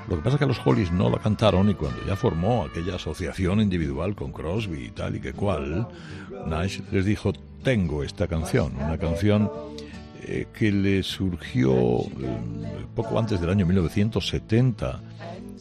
Lo 0.07 0.17
que 0.17 0.21
pasa 0.21 0.35
es 0.35 0.39
que 0.39 0.45
los 0.45 0.61
Hollies 0.63 0.91
no 0.91 1.09
la 1.09 1.17
cantaron 1.17 1.71
y 1.71 1.73
cuando 1.73 2.05
ya 2.05 2.15
formó 2.15 2.65
aquella 2.65 2.97
asociación 2.97 3.59
individual 3.59 4.15
con 4.15 4.31
Crosby 4.31 4.85
y 4.85 4.89
tal 4.91 5.15
y 5.15 5.19
que 5.19 5.33
cual, 5.33 5.87
Nash 6.45 6.81
les 6.91 7.05
dijo, 7.05 7.33
tengo 7.63 8.03
esta 8.03 8.27
canción, 8.27 8.75
una 8.75 8.99
canción 8.99 9.49
eh, 10.21 10.45
que 10.53 10.71
le 10.71 11.01
surgió 11.01 12.01
eh, 12.01 12.37
poco 12.95 13.17
antes 13.17 13.41
del 13.41 13.49
año 13.49 13.65
1970, 13.65 15.01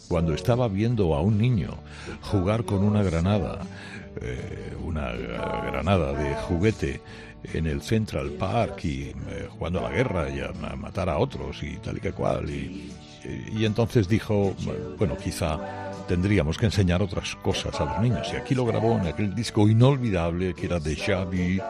cuando 0.09 0.35
estaba 0.35 0.69
viendo 0.69 1.15
a 1.15 1.23
un 1.23 1.39
niño 1.39 1.75
jugar 2.21 2.65
con 2.65 2.85
una 2.85 3.03
granada. 3.03 3.61
Eh, 4.21 4.75
una 4.83 5.13
granada 5.13 6.13
de 6.13 6.35
juguete 6.35 7.01
en 7.53 7.67
el 7.67 7.83
Central 7.83 8.31
Park 8.33 8.85
y 8.85 9.13
eh, 9.29 9.49
jugando 9.51 9.81
a 9.81 9.83
la 9.83 9.91
guerra 9.91 10.29
y 10.31 10.41
a, 10.41 10.49
a 10.49 10.77
matar 10.77 11.09
a 11.09 11.19
otros 11.19 11.63
y 11.63 11.77
tal 11.77 11.99
y 11.99 12.01
que 12.01 12.13
cual. 12.13 12.49
Y, 12.51 12.93
y 13.53 13.65
entonces 13.65 14.09
dijo, 14.09 14.55
bueno, 14.99 15.17
quizá 15.17 15.59
tendríamos 16.07 16.57
que 16.57 16.67
enseñar 16.67 17.03
otras 17.03 17.37
cosas 17.37 17.81
a 17.81 17.85
los 17.85 18.01
niños. 18.01 18.29
Y 18.33 18.37
aquí 18.37 18.55
lo 18.55 18.65
grabó 18.65 18.99
en 18.99 19.07
aquel 19.07 19.35
disco 19.35 19.69
inolvidable 19.69 20.55
que 20.55 20.67
era 20.67 20.81
de 20.81 20.97
Xavi 20.97 21.61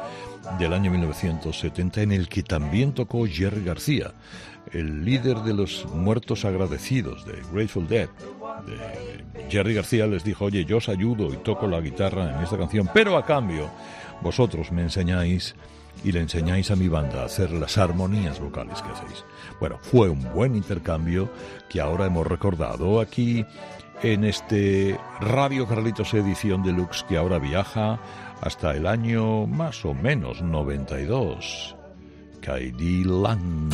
del 0.58 0.72
año 0.72 0.90
1970, 0.90 2.02
en 2.02 2.12
el 2.12 2.28
que 2.28 2.42
también 2.42 2.92
tocó 2.92 3.26
Jerry 3.26 3.64
García, 3.64 4.12
el 4.72 5.04
líder 5.04 5.38
de 5.38 5.54
los 5.54 5.87
muertos 5.94 6.44
agradecidos 6.44 7.24
de 7.24 7.42
Grateful 7.52 7.88
Dead. 7.88 8.09
De 8.66 9.46
Jerry 9.50 9.74
García 9.74 10.07
les 10.07 10.24
dijo, 10.24 10.46
oye, 10.46 10.64
yo 10.64 10.78
os 10.78 10.88
ayudo 10.88 11.33
y 11.33 11.37
toco 11.38 11.66
la 11.66 11.81
guitarra 11.81 12.37
en 12.37 12.42
esta 12.42 12.59
canción, 12.59 12.88
pero 12.92 13.16
a 13.16 13.24
cambio 13.24 13.70
vosotros 14.20 14.72
me 14.72 14.83
enseñáis 14.83 15.54
y 16.04 16.12
le 16.12 16.20
enseñáis 16.20 16.70
a 16.70 16.76
mi 16.76 16.88
banda 16.88 17.22
a 17.22 17.26
hacer 17.26 17.50
las 17.50 17.78
armonías 17.78 18.40
vocales 18.40 18.81
que 18.83 18.90
hacéis. 18.90 19.24
Bueno, 19.61 19.78
fue 19.81 20.09
un 20.09 20.22
buen 20.33 20.54
intercambio 20.54 21.31
que 21.68 21.81
ahora 21.81 22.07
hemos 22.07 22.26
recordado 22.26 23.00
aquí 23.00 23.44
en 24.02 24.24
este 24.24 24.98
Radio 25.20 25.66
Carlitos 25.66 26.14
Edición 26.14 26.62
Deluxe 26.62 27.04
que 27.09 27.16
ahora 27.16 27.38
viaja 27.38 27.98
hasta 28.40 28.72
el 28.76 28.87
año 28.87 29.46
más 29.46 29.85
o 29.85 29.94
menos 29.94 30.42
92. 30.42 31.76
Kaidi 32.40 33.04
Lang. 33.04 33.70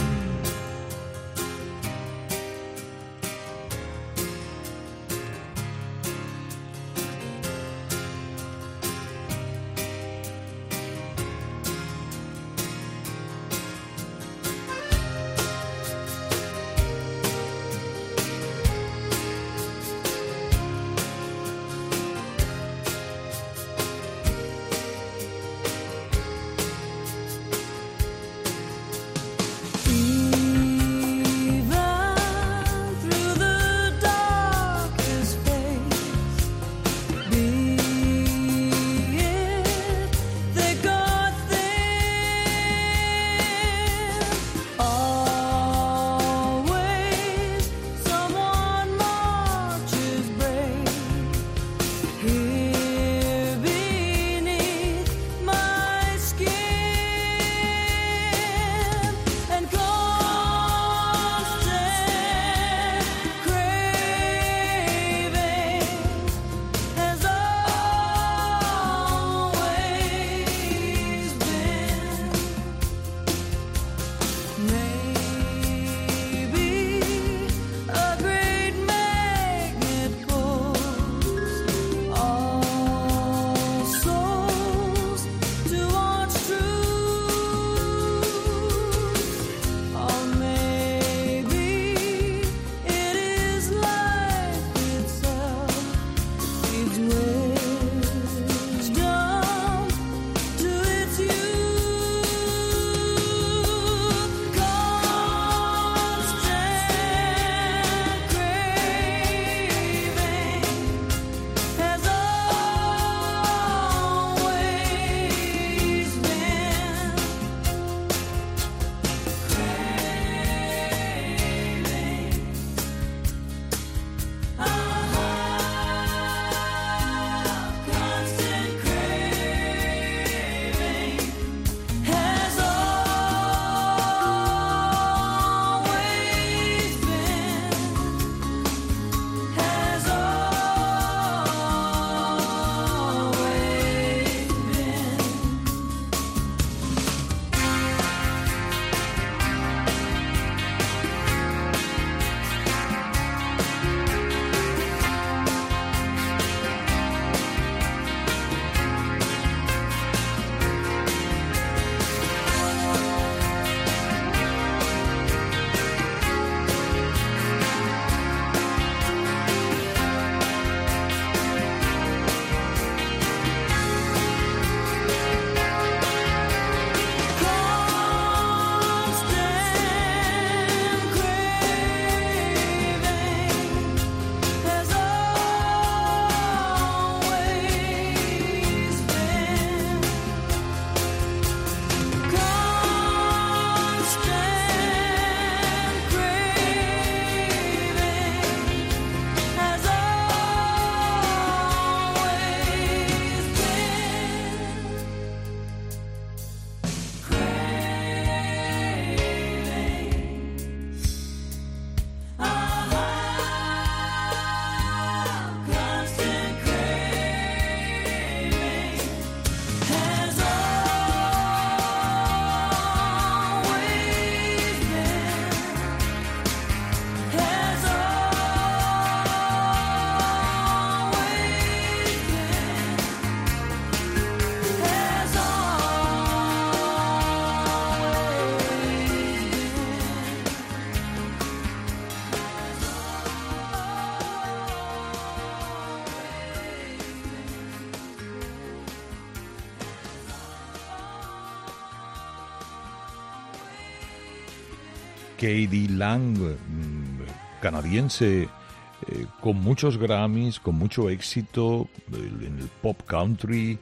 Katie 255.44 255.88
Lang, 255.90 256.38
mm, 256.38 257.61
canadiense, 257.61 258.42
eh, 258.42 259.26
con 259.40 259.61
muchos 259.61 259.98
Grammys, 259.98 260.59
con 260.59 260.76
mucho 260.76 261.11
éxito 261.11 261.88
el- 262.12 262.46
en 262.46 262.59
el 262.61 262.68
pop 262.80 263.02
country, 263.04 263.78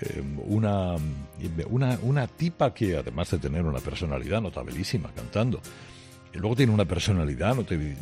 eh, 0.00 0.22
una, 0.46 0.94
una, 1.68 1.98
una 2.02 2.26
tipa 2.28 2.72
que 2.72 2.96
además 2.96 3.32
de 3.32 3.38
tener 3.38 3.64
una 3.64 3.80
personalidad 3.80 4.40
notabilísima 4.40 5.10
cantando, 5.12 5.60
luego 6.34 6.54
tiene 6.54 6.72
una 6.72 6.84
personalidad 6.84 7.56
notabil- 7.56 7.96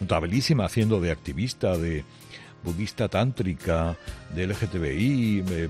notabilísima 0.00 0.66
haciendo 0.66 1.00
de 1.00 1.12
activista, 1.12 1.78
de 1.78 2.04
budista 2.62 3.08
tántrica, 3.08 3.96
de 4.34 4.46
LGTBI, 4.46 5.44
eh, 5.50 5.68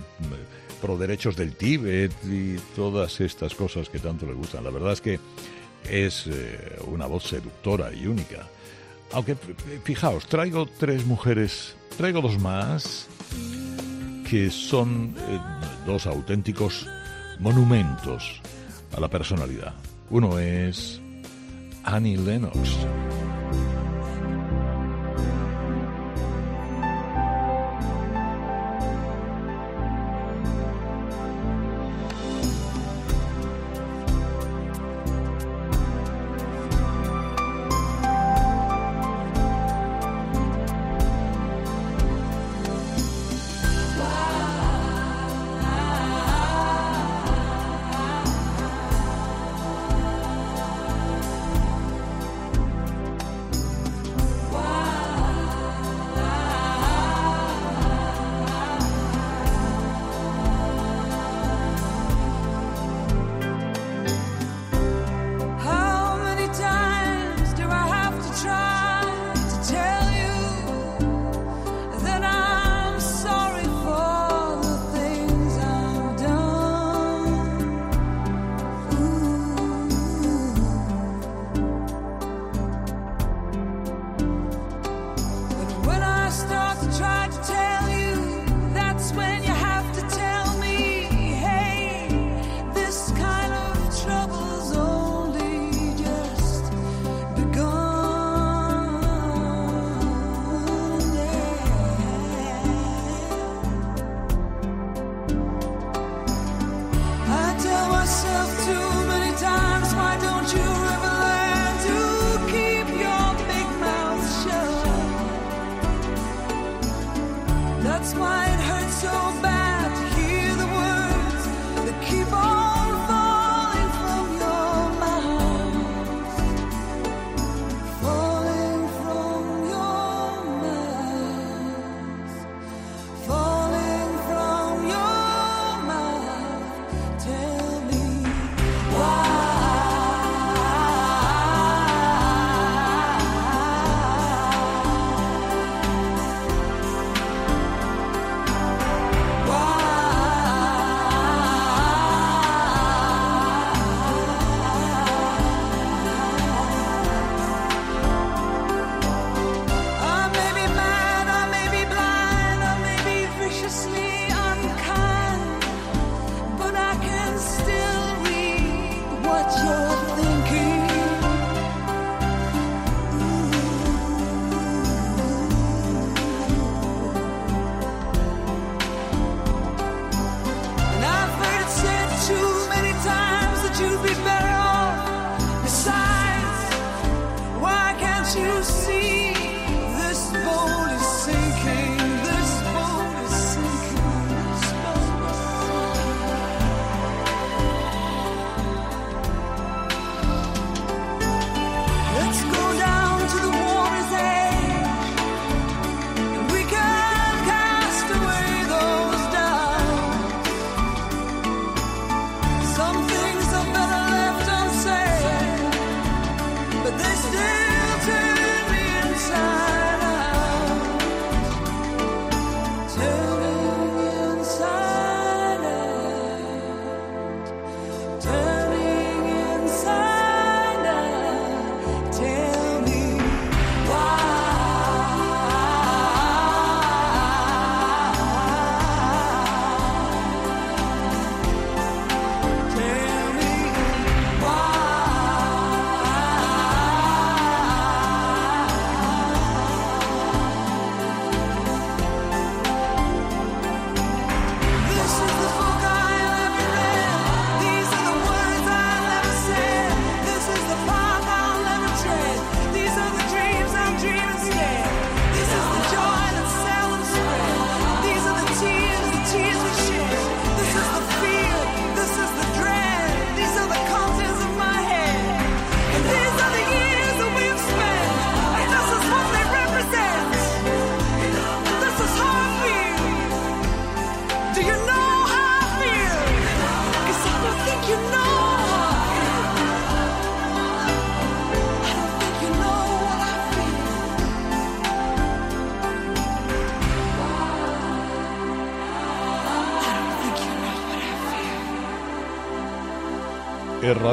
pro 0.82 0.98
derechos 0.98 1.36
del 1.36 1.54
Tíbet 1.54 2.12
y 2.24 2.56
todas 2.74 3.20
estas 3.20 3.54
cosas 3.54 3.88
que 3.88 4.00
tanto 4.00 4.26
le 4.26 4.32
gustan. 4.34 4.64
La 4.64 4.70
verdad 4.70 4.92
es 4.92 5.00
que 5.00 5.18
es 5.88 6.26
eh, 6.26 6.78
una 6.86 7.06
voz 7.06 7.24
seductora 7.24 7.92
y 7.92 8.06
única. 8.06 8.48
Aunque 9.12 9.36
fijaos, 9.84 10.26
traigo 10.26 10.66
tres 10.66 11.04
mujeres, 11.06 11.76
traigo 11.96 12.20
dos 12.20 12.38
más 12.38 13.06
que 14.28 14.50
son 14.50 15.14
eh, 15.16 15.38
dos 15.86 16.06
auténticos 16.06 16.86
monumentos 17.38 18.40
a 18.96 19.00
la 19.00 19.08
personalidad. 19.08 19.74
Uno 20.10 20.38
es 20.38 21.00
Annie 21.84 22.16
Lennox. 22.16 22.76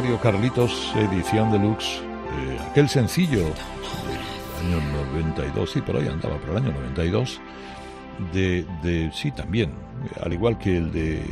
Carlitos, 0.01 0.93
edición 0.95 1.51
deluxe. 1.51 2.01
Aquel 2.71 2.89
sencillo 2.89 3.43
del 3.43 4.73
año 4.73 4.81
92, 5.05 5.71
sí, 5.71 5.81
por 5.81 5.95
ahí 5.95 6.07
andaba, 6.07 6.37
por 6.37 6.49
el 6.49 6.57
año 6.57 6.71
92, 6.71 7.39
de, 8.33 9.11
sí, 9.13 9.31
también, 9.31 9.71
al 10.23 10.33
igual 10.33 10.57
que 10.57 10.77
el 10.77 10.91
de 10.91 11.23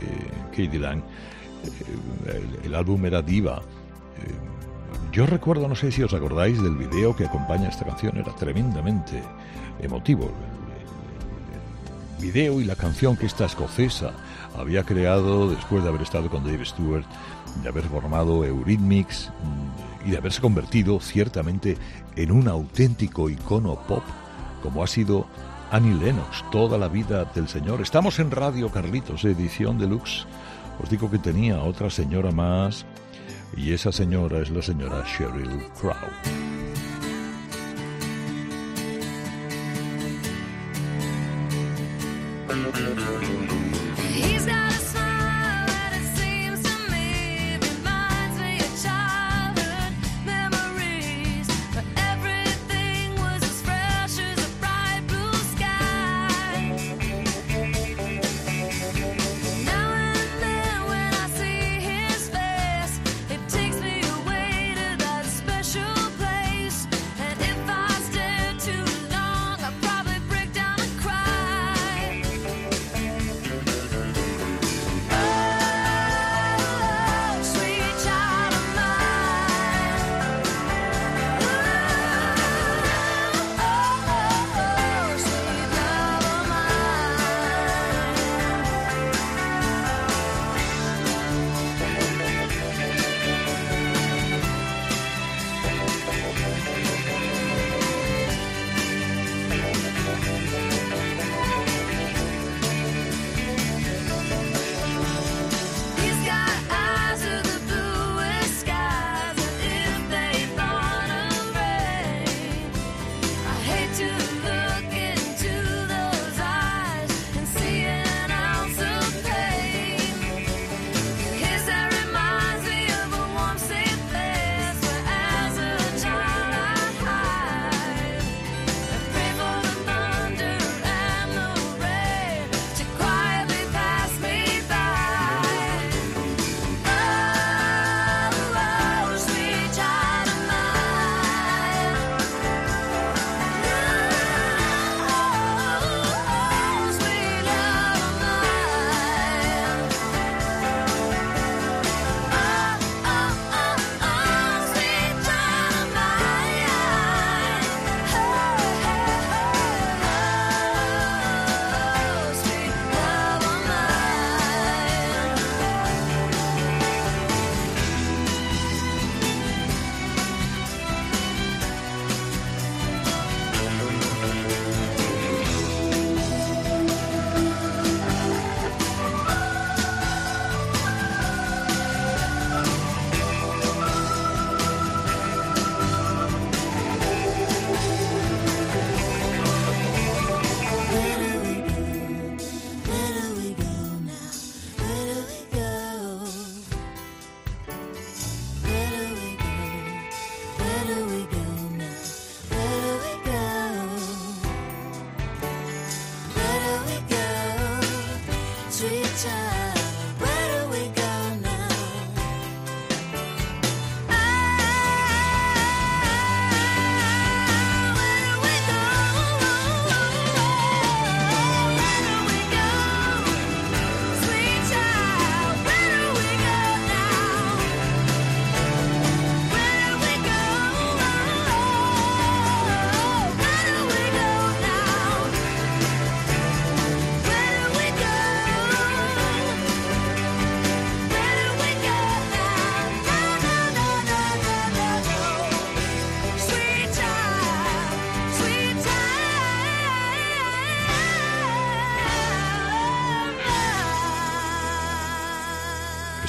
Katie 0.52 0.80
Lang, 0.80 1.00
eh, 1.00 2.44
el, 2.64 2.76
álbum 2.76 3.04
era 3.08 3.24
Diva. 3.24 3.58
Eh, 3.58 5.12
yo 5.12 5.26
recuerdo, 5.26 5.68
no 5.68 5.76
sé 5.76 5.92
si 5.92 6.04
os 6.04 6.14
acordáis 6.14 6.62
del 6.62 6.78
video 6.78 7.16
que 7.16 7.26
acompaña 7.26 7.70
esta 7.70 7.86
canción, 7.86 8.18
era 8.18 8.34
tremendamente 8.36 9.24
emotivo. 9.82 10.32
Video 12.20 12.62
y 12.62 12.66
la 12.66 12.76
canción 12.76 13.18
que 13.18 13.26
esta 13.26 13.46
escocesa 13.46 14.12
había 14.58 14.84
creado 14.84 15.50
después 15.50 15.84
de 15.84 15.90
haber 15.90 16.02
estado 16.02 16.30
con 16.30 16.44
Dave 16.44 16.66
Stewart, 16.66 17.06
de 17.62 17.70
haber 17.70 17.84
formado 17.86 18.46
Eurythmics 18.46 19.30
mm, 19.30 20.08
y 20.08 20.12
de 20.12 20.18
haberse 20.18 20.42
convertido 20.42 21.00
ciertamente 21.00 21.78
en 22.16 22.32
un 22.32 22.48
auténtico 22.48 23.30
icono 23.30 23.76
pop, 23.88 24.04
como 24.62 24.84
ha 24.84 24.88
sido 24.88 25.28
Annie 25.72 25.94
Lennox 25.94 26.44
toda 26.52 26.78
la 26.78 26.88
vida 26.88 27.26
del 27.26 27.48
señor. 27.48 27.82
Estamos 27.82 28.20
en 28.20 28.32
Radio 28.32 28.70
Carlitos, 28.70 29.24
edición 29.26 29.78
deluxe. 29.78 30.26
Os 30.82 30.90
digo 30.90 31.12
que 31.12 31.20
tenía 31.20 31.62
otra 31.62 31.90
señora 31.90 32.32
más 32.32 32.86
y 33.56 33.74
esa 33.74 33.92
señora 33.92 34.40
es 34.40 34.50
la 34.50 34.62
señora 34.62 35.04
Sheryl 35.06 35.68
Crow. 35.80 35.96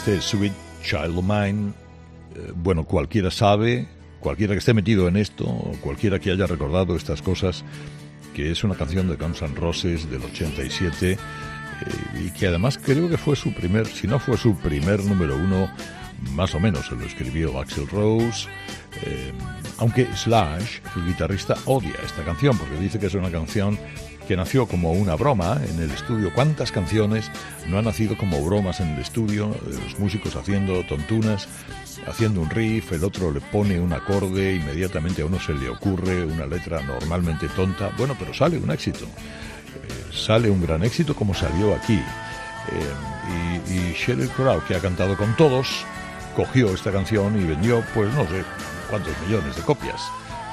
Este 0.01 0.16
es 0.16 0.24
Sweet 0.24 0.55
Child 0.82 1.18
of 1.18 1.24
Mine. 1.24 1.74
eh, 2.34 2.53
bueno, 2.55 2.84
cualquiera 2.84 3.30
sabe, 3.30 3.86
cualquiera 4.18 4.55
que 4.55 4.61
esté 4.61 4.72
metido 4.72 5.07
en 5.09 5.18
esto, 5.18 5.44
cualquiera 5.82 6.18
que 6.18 6.30
haya 6.30 6.46
recordado 6.46 6.96
estas 6.96 7.20
cosas, 7.20 7.66
que 8.32 8.51
es 8.51 8.64
una 8.64 8.76
canción 8.76 9.11
de 9.11 9.16
Guns 9.16 9.42
N' 9.42 9.55
Roses 9.57 10.11
del 10.11 10.22
87 10.22 11.12
eh, 11.12 11.18
y 12.18 12.30
que 12.30 12.46
además 12.46 12.78
creo 12.82 13.11
que 13.11 13.18
fue 13.18 13.36
su 13.36 13.53
primer, 13.53 13.86
si 13.88 14.07
no 14.07 14.18
fue 14.18 14.38
su 14.38 14.57
primer 14.57 15.05
número 15.05 15.36
uno, 15.36 15.70
más 16.30 16.55
o 16.55 16.61
menos 16.61 16.86
se 16.86 16.94
lo 16.94 17.05
escribió 17.05 17.61
Axel 17.61 17.86
Rose. 17.86 18.48
eh, 19.05 19.32
aunque 19.76 20.07
Slash, 20.16 20.78
el 20.96 21.09
guitarrista, 21.09 21.57
odia 21.66 21.92
esta 22.03 22.24
canción 22.24 22.57
porque 22.57 22.76
dice 22.76 22.98
que 22.98 23.09
es 23.09 23.14
una 23.14 23.30
canción 23.30 23.78
que 24.31 24.37
nació 24.37 24.68
como 24.68 24.93
una 24.93 25.16
broma 25.16 25.61
en 25.68 25.83
el 25.83 25.91
estudio. 25.91 26.33
¿Cuántas 26.33 26.70
canciones 26.70 27.28
no 27.66 27.78
han 27.81 27.87
nacido 27.87 28.16
como 28.16 28.41
bromas 28.41 28.78
en 28.78 28.91
el 28.91 29.01
estudio? 29.01 29.53
Los 29.66 29.99
músicos 29.99 30.37
haciendo 30.37 30.87
tontunas, 30.87 31.49
haciendo 32.07 32.41
un 32.41 32.49
riff, 32.49 32.93
el 32.93 33.03
otro 33.03 33.33
le 33.33 33.41
pone 33.41 33.81
un 33.81 33.93
acorde, 33.93 34.55
inmediatamente 34.55 35.22
a 35.22 35.26
uno 35.26 35.41
se 35.41 35.53
le 35.53 35.68
ocurre 35.68 36.24
una 36.24 36.47
letra 36.47 36.81
normalmente 36.81 37.49
tonta. 37.49 37.91
Bueno, 37.99 38.14
pero 38.16 38.33
sale 38.33 38.57
un 38.57 38.70
éxito. 38.70 39.05
Eh, 39.05 40.14
sale 40.14 40.49
un 40.49 40.62
gran 40.62 40.85
éxito 40.85 41.12
como 41.16 41.35
salió 41.35 41.74
aquí. 41.74 41.95
Eh, 41.99 43.62
y, 43.68 43.72
y 43.72 43.95
Sheryl 43.95 44.28
Crow, 44.28 44.62
que 44.64 44.76
ha 44.76 44.81
cantado 44.81 45.16
con 45.16 45.37
todos, 45.37 45.85
cogió 46.37 46.72
esta 46.72 46.93
canción 46.93 47.37
y 47.37 47.43
vendió, 47.43 47.83
pues 47.95 48.14
no 48.14 48.22
sé 48.28 48.45
cuántos 48.89 49.12
millones 49.26 49.57
de 49.57 49.62
copias. 49.62 50.01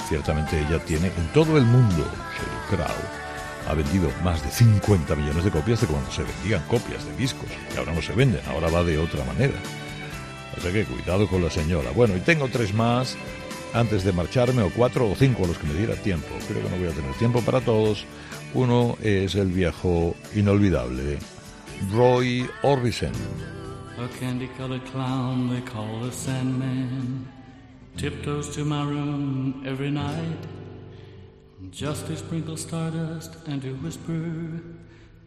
Ciertamente 0.09 0.59
ella 0.59 0.83
tiene 0.83 1.11
en 1.15 1.27
todo 1.31 1.59
el 1.59 1.65
mundo, 1.65 2.11
Sheryl 2.33 2.83
Crow, 2.83 3.26
ha 3.67 3.73
vendido 3.73 4.09
más 4.23 4.43
de 4.43 4.49
50 4.49 5.15
millones 5.15 5.43
de 5.43 5.51
copias 5.51 5.81
de 5.81 5.87
cuando 5.87 6.09
se 6.11 6.23
vendían 6.23 6.63
copias 6.67 7.05
de 7.05 7.15
discos, 7.17 7.49
que 7.71 7.77
ahora 7.77 7.93
no 7.93 8.01
se 8.01 8.13
venden, 8.13 8.41
ahora 8.47 8.69
va 8.69 8.83
de 8.83 8.97
otra 8.97 9.23
manera. 9.25 9.55
O 10.57 10.61
sea 10.61 10.71
que 10.71 10.85
cuidado 10.85 11.27
con 11.27 11.43
la 11.43 11.49
señora. 11.49 11.91
Bueno, 11.91 12.15
y 12.15 12.21
tengo 12.21 12.47
tres 12.47 12.73
más 12.73 13.15
antes 13.73 14.03
de 14.03 14.11
marcharme, 14.11 14.63
o 14.63 14.71
cuatro 14.71 15.09
o 15.09 15.15
cinco 15.15 15.43
a 15.43 15.47
los 15.47 15.57
que 15.57 15.67
me 15.67 15.73
diera 15.73 15.95
tiempo. 15.95 16.27
Creo 16.47 16.63
que 16.63 16.69
no 16.69 16.77
voy 16.77 16.87
a 16.87 16.91
tener 16.91 17.13
tiempo 17.15 17.41
para 17.41 17.61
todos. 17.61 18.05
Uno 18.53 18.97
es 19.03 19.35
el 19.35 19.47
viejo 19.47 20.15
inolvidable, 20.33 21.19
Roy 21.91 22.49
Orbison. 22.63 23.11
A 23.97 24.07
candy 24.19 24.47
colored 24.57 24.83
clown 24.91 25.49
they 25.49 25.61
call 25.61 25.99
the 26.01 26.11
Sandman 26.11 27.27
tiptoes 27.97 28.55
to 28.55 28.63
my 28.63 28.83
room 28.83 29.63
every 29.65 29.89
night 29.89 30.37
just 31.71 32.07
to 32.07 32.17
sprinkle 32.17 32.57
stardust 32.57 33.35
and 33.47 33.61
to 33.61 33.73
whisper, 33.75 34.61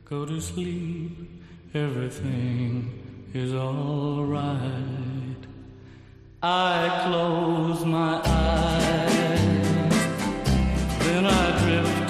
Go 0.05 0.27
to 0.27 0.41
sleep, 0.41 1.43
everything 1.73 3.29
is 3.33 3.55
alright. 3.55 4.59
I 6.43 7.05
close 7.07 7.85
my 7.85 8.21
eyes, 8.25 9.39
then 11.05 11.27
I 11.27 11.59
drift 11.65 12.10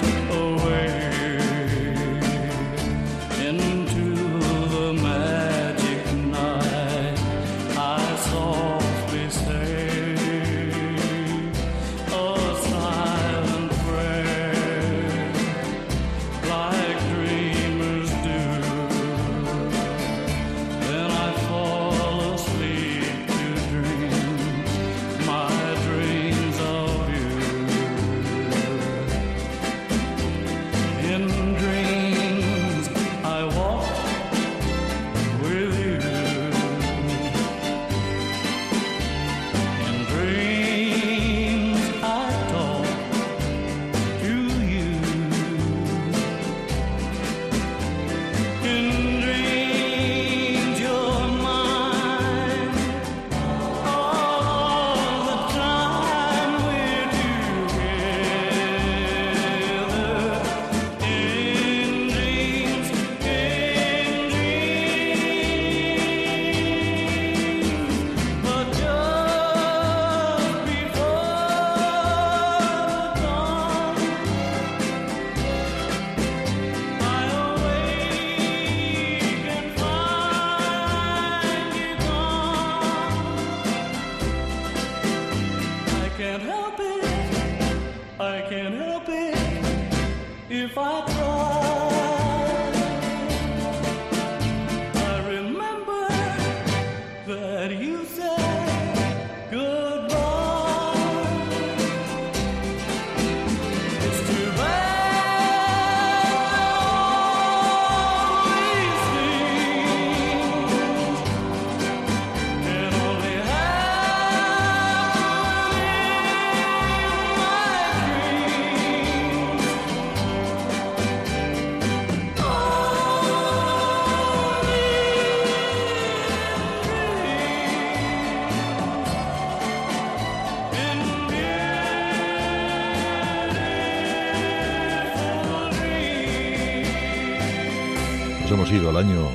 ido 138.73 138.89
al 138.89 138.97
año, 138.97 139.27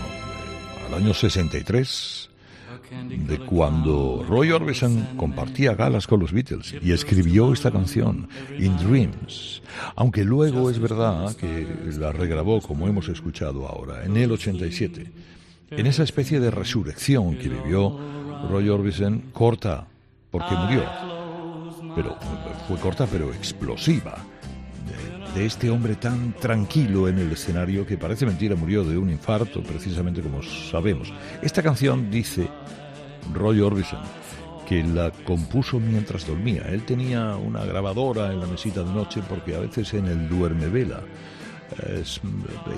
al 0.86 0.94
año 0.94 1.12
63, 1.12 2.30
de 3.28 3.38
cuando 3.38 4.24
Roy 4.26 4.50
Orbison 4.50 5.16
compartía 5.16 5.74
galas 5.74 6.06
con 6.06 6.20
los 6.20 6.32
Beatles 6.32 6.74
y 6.80 6.92
escribió 6.92 7.52
esta 7.52 7.70
canción, 7.70 8.28
In 8.58 8.76
Dreams, 8.78 9.62
aunque 9.96 10.24
luego 10.24 10.70
es 10.70 10.78
verdad 10.78 11.34
que 11.36 11.66
la 11.98 12.12
regrabó 12.12 12.60
como 12.60 12.88
hemos 12.88 13.08
escuchado 13.08 13.66
ahora, 13.66 14.04
en 14.04 14.16
el 14.16 14.32
87, 14.32 15.12
en 15.70 15.86
esa 15.86 16.04
especie 16.04 16.40
de 16.40 16.50
resurrección 16.50 17.36
que 17.36 17.48
vivió 17.48 17.98
Roy 18.48 18.68
Orbison, 18.68 19.22
corta, 19.32 19.86
porque 20.30 20.54
murió, 20.54 20.84
pero 21.94 22.16
fue 22.68 22.78
corta 22.78 23.06
pero 23.06 23.32
explosiva, 23.34 24.16
de, 25.36 25.46
este 25.46 25.70
hombre 25.70 25.96
tan 25.96 26.32
tranquilo 26.32 27.08
en 27.08 27.18
el 27.18 27.32
escenario 27.32 27.86
que 27.86 27.98
parece 27.98 28.26
mentira 28.26 28.56
murió 28.56 28.84
de 28.84 28.96
un 28.96 29.10
infarto, 29.10 29.62
precisamente 29.62 30.20
como 30.20 30.42
sabemos. 30.42 31.12
Esta 31.42 31.62
canción 31.62 32.10
dice 32.10 32.48
Roy 33.32 33.60
Orbison 33.60 34.00
que 34.66 34.82
la 34.82 35.10
compuso 35.10 35.78
mientras 35.78 36.26
dormía. 36.26 36.62
Él 36.68 36.84
tenía 36.84 37.36
una 37.36 37.64
grabadora 37.64 38.32
en 38.32 38.40
la 38.40 38.46
mesita 38.46 38.82
de 38.82 38.92
noche 38.92 39.22
porque 39.28 39.54
a 39.54 39.60
veces 39.60 39.94
en 39.94 40.06
el 40.06 40.28
duerme 40.28 40.66
vela 40.68 41.00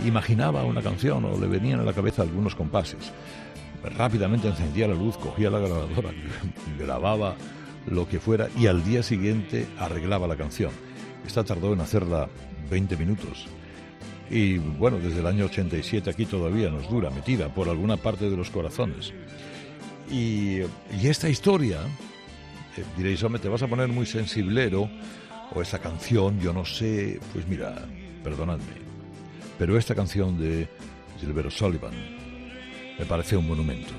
imaginaba 0.05 0.65
una 0.65 0.83
canción 0.83 1.25
o 1.25 1.39
le 1.39 1.47
venían 1.47 1.81
a 1.81 1.85
la 1.85 1.93
cabeza 1.93 2.23
algunos 2.23 2.55
compases. 2.55 3.13
Rápidamente 3.97 4.49
encendía 4.49 4.89
la 4.89 4.95
luz, 4.95 5.17
cogía 5.17 5.51
la 5.51 5.61
grabadora, 5.61 6.11
grababa 6.79 7.37
lo 7.87 8.09
que 8.09 8.19
fuera 8.19 8.49
y 8.59 8.67
al 8.67 8.85
día 8.85 9.03
siguiente 9.03 9.67
arreglaba 9.79 10.27
la 10.27 10.37
canción. 10.37 10.73
Esta 11.27 11.45
tardó 11.45 11.73
en 11.73 11.81
hacerla 11.81 12.29
20 12.71 12.97
minutos. 12.97 13.47
Y 14.31 14.59
bueno, 14.59 14.99
desde 14.99 15.21
el 15.21 15.27
año 15.27 15.47
87 15.47 16.11
aquí 16.11 16.27
todavía 16.27 16.71
nos 16.71 16.89
dura, 16.89 17.11
metida 17.11 17.53
por 17.53 17.69
alguna 17.69 17.97
parte 17.97 18.29
de 18.29 18.37
los 18.37 18.51
corazones. 18.51 19.13
Y, 20.11 20.61
esta 21.03 21.29
historia, 21.29 21.81
eh, 22.77 22.85
diréis, 22.97 23.23
hombre, 23.23 23.41
te 23.41 23.49
vas 23.49 23.63
a 23.63 23.69
poner 23.69 23.89
muy 23.89 24.07
sensiblero, 24.07 24.89
o 25.55 25.63
esta 25.63 25.79
canción, 25.79 26.39
yo 26.41 26.53
no 26.53 26.65
sé, 26.65 27.21
pues 27.33 27.47
mira, 27.49 27.87
perdonadme, 28.23 28.65
pero 29.59 29.79
esta 29.79 29.95
canción 29.95 30.39
de 30.39 30.69
Gilbert 31.21 31.51
Sullivan 31.51 31.93
me 32.99 33.05
parece 33.07 33.37
un 33.37 33.47
monumento. 33.47 33.93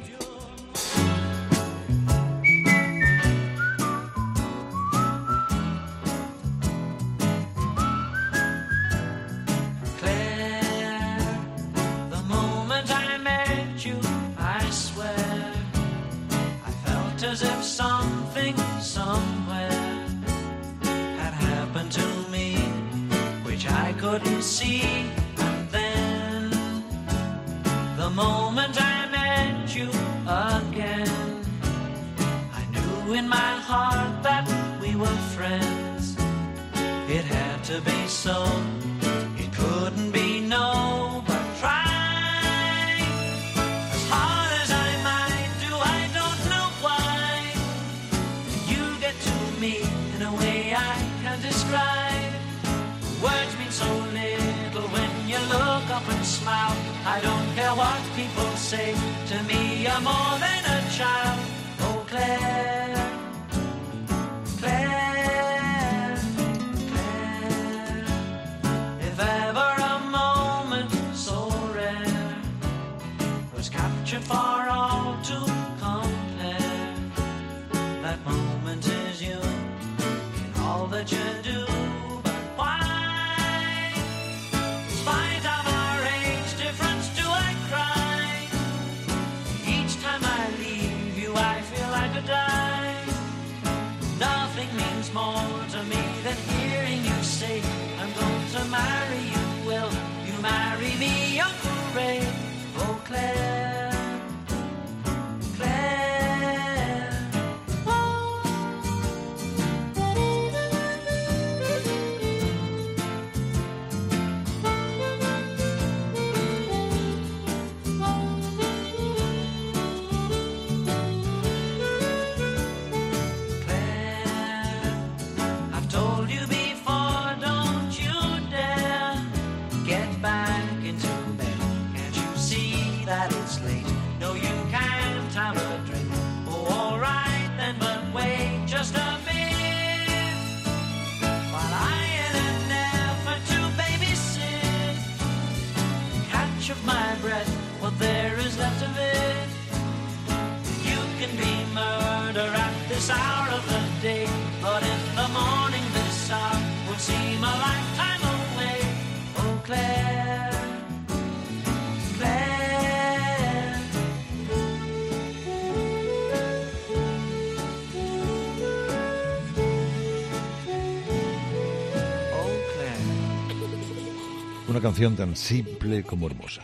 Una 174.80 174.88
canción 174.92 175.14
tan 175.18 175.36
simple 175.36 176.04
como 176.04 176.28
hermosa. 176.28 176.62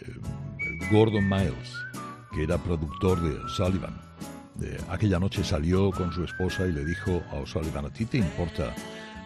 Eh, 0.00 0.14
Gordon 0.90 1.28
Miles, 1.28 1.70
que 2.34 2.44
era 2.44 2.56
productor 2.56 3.20
de 3.20 3.36
Sullivan, 3.50 4.00
de- 4.54 4.80
aquella 4.88 5.18
noche 5.18 5.44
salió 5.44 5.90
con 5.90 6.10
su 6.10 6.24
esposa 6.24 6.66
y 6.66 6.72
le 6.72 6.86
dijo 6.86 7.22
a 7.32 7.34
O'Sullivan, 7.34 7.84
¿a 7.84 7.90
ti 7.90 8.06
te 8.06 8.16
importa 8.16 8.74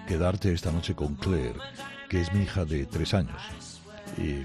quedarte 0.09 0.53
esta 0.53 0.73
noche 0.73 0.97
con 0.97 1.15
Claire, 1.15 1.61
que 2.09 2.21
es 2.23 2.33
mi 2.33 2.43
hija 2.43 2.65
de 2.65 2.87
tres 2.87 3.15
años? 3.15 3.41
Y 4.19 4.41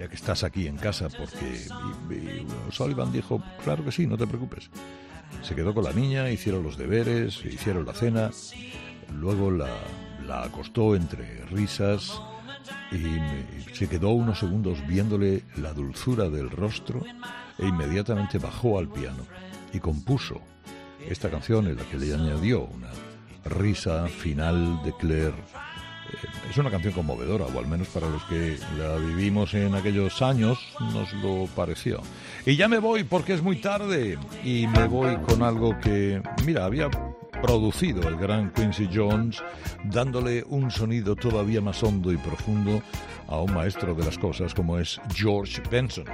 ya 0.00 0.08
que 0.08 0.14
estás 0.14 0.42
aquí 0.42 0.66
en 0.66 0.78
casa, 0.78 1.08
porque... 1.10 1.66
Y, 2.08 2.14
y 2.14 2.46
O'Sullivan 2.70 3.12
dijo, 3.12 3.42
claro 3.64 3.84
que 3.84 3.92
sí, 3.92 4.06
no 4.06 4.16
te 4.16 4.26
preocupes. 4.26 4.70
Se 5.42 5.54
quedó 5.54 5.74
con 5.74 5.84
la 5.84 5.92
niña, 5.92 6.30
hicieron 6.30 6.62
los 6.62 6.78
deberes, 6.78 7.44
hicieron 7.44 7.84
la 7.84 7.92
cena, 7.92 8.30
luego 9.14 9.50
la, 9.50 9.68
la 10.26 10.44
acostó 10.44 10.96
entre 10.96 11.44
risas 11.50 12.18
y 12.90 12.96
me- 12.98 13.46
se 13.74 13.88
quedó 13.88 14.10
unos 14.10 14.38
segundos 14.38 14.78
viéndole 14.86 15.42
la 15.56 15.72
dulzura 15.72 16.28
del 16.28 16.50
rostro 16.50 17.02
e 17.58 17.66
inmediatamente 17.66 18.38
bajó 18.38 18.78
al 18.78 18.88
piano 18.88 19.24
y 19.72 19.78
compuso 19.80 20.40
esta 21.08 21.30
canción 21.30 21.66
en 21.66 21.76
la 21.76 21.82
que 21.84 21.98
le 21.98 22.14
añadió 22.14 22.62
una 22.64 22.88
risa 23.44 24.06
final 24.08 24.82
de 24.84 24.92
Claire. 24.96 25.28
Eh, 25.28 26.16
Es 26.50 26.58
una 26.58 26.70
canción 26.70 26.92
conmovedora, 26.92 27.46
o 27.46 27.58
al 27.58 27.66
menos 27.66 27.88
para 27.88 28.08
los 28.08 28.22
que 28.24 28.58
la 28.78 28.96
vivimos 28.96 29.54
en 29.54 29.74
aquellos 29.74 30.20
años 30.20 30.58
nos 30.92 31.10
lo 31.14 31.46
pareció. 31.56 32.02
Y 32.44 32.56
ya 32.56 32.68
me 32.68 32.78
voy 32.78 33.04
porque 33.04 33.32
es 33.32 33.42
muy 33.42 33.56
tarde 33.56 34.18
y 34.44 34.66
me 34.66 34.86
voy 34.88 35.16
con 35.26 35.42
algo 35.42 35.78
que, 35.80 36.20
mira, 36.44 36.66
había 36.66 36.90
producido 37.42 38.08
el 38.08 38.16
gran 38.16 38.52
Quincy 38.52 38.88
Jones, 38.92 39.42
dándole 39.84 40.44
un 40.48 40.70
sonido 40.70 41.16
todavía 41.16 41.60
más 41.60 41.82
hondo 41.82 42.12
y 42.12 42.16
profundo 42.16 42.80
a 43.26 43.40
un 43.40 43.52
maestro 43.52 43.94
de 43.94 44.04
las 44.04 44.16
cosas 44.16 44.54
como 44.54 44.78
es 44.78 45.00
George 45.14 45.60
Benson. 45.70 46.06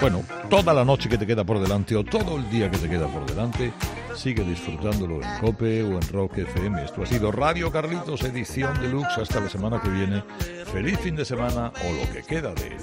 Bueno, 0.00 0.24
toda 0.50 0.72
la 0.74 0.84
noche 0.84 1.08
que 1.08 1.18
te 1.18 1.26
queda 1.26 1.44
por 1.44 1.60
delante 1.60 1.94
o 1.94 2.02
todo 2.02 2.36
el 2.36 2.50
día 2.50 2.70
que 2.70 2.78
te 2.78 2.88
queda 2.88 3.06
por 3.06 3.24
delante, 3.24 3.72
sigue 4.16 4.42
disfrutándolo 4.44 5.22
en 5.22 5.38
Cope 5.40 5.82
o 5.82 5.92
en 5.92 6.08
Rock 6.08 6.38
FM. 6.38 6.84
Esto 6.84 7.02
ha 7.02 7.06
sido 7.06 7.30
Radio 7.30 7.70
Carlitos, 7.70 8.22
edición 8.22 8.80
deluxe. 8.80 9.20
Hasta 9.20 9.40
la 9.40 9.48
semana 9.48 9.80
que 9.80 9.88
viene. 9.88 10.24
Feliz 10.72 10.98
fin 10.98 11.14
de 11.14 11.24
semana 11.24 11.72
o 11.84 11.92
lo 11.92 12.12
que 12.12 12.22
queda 12.22 12.52
de 12.54 12.68
él. 12.68 12.76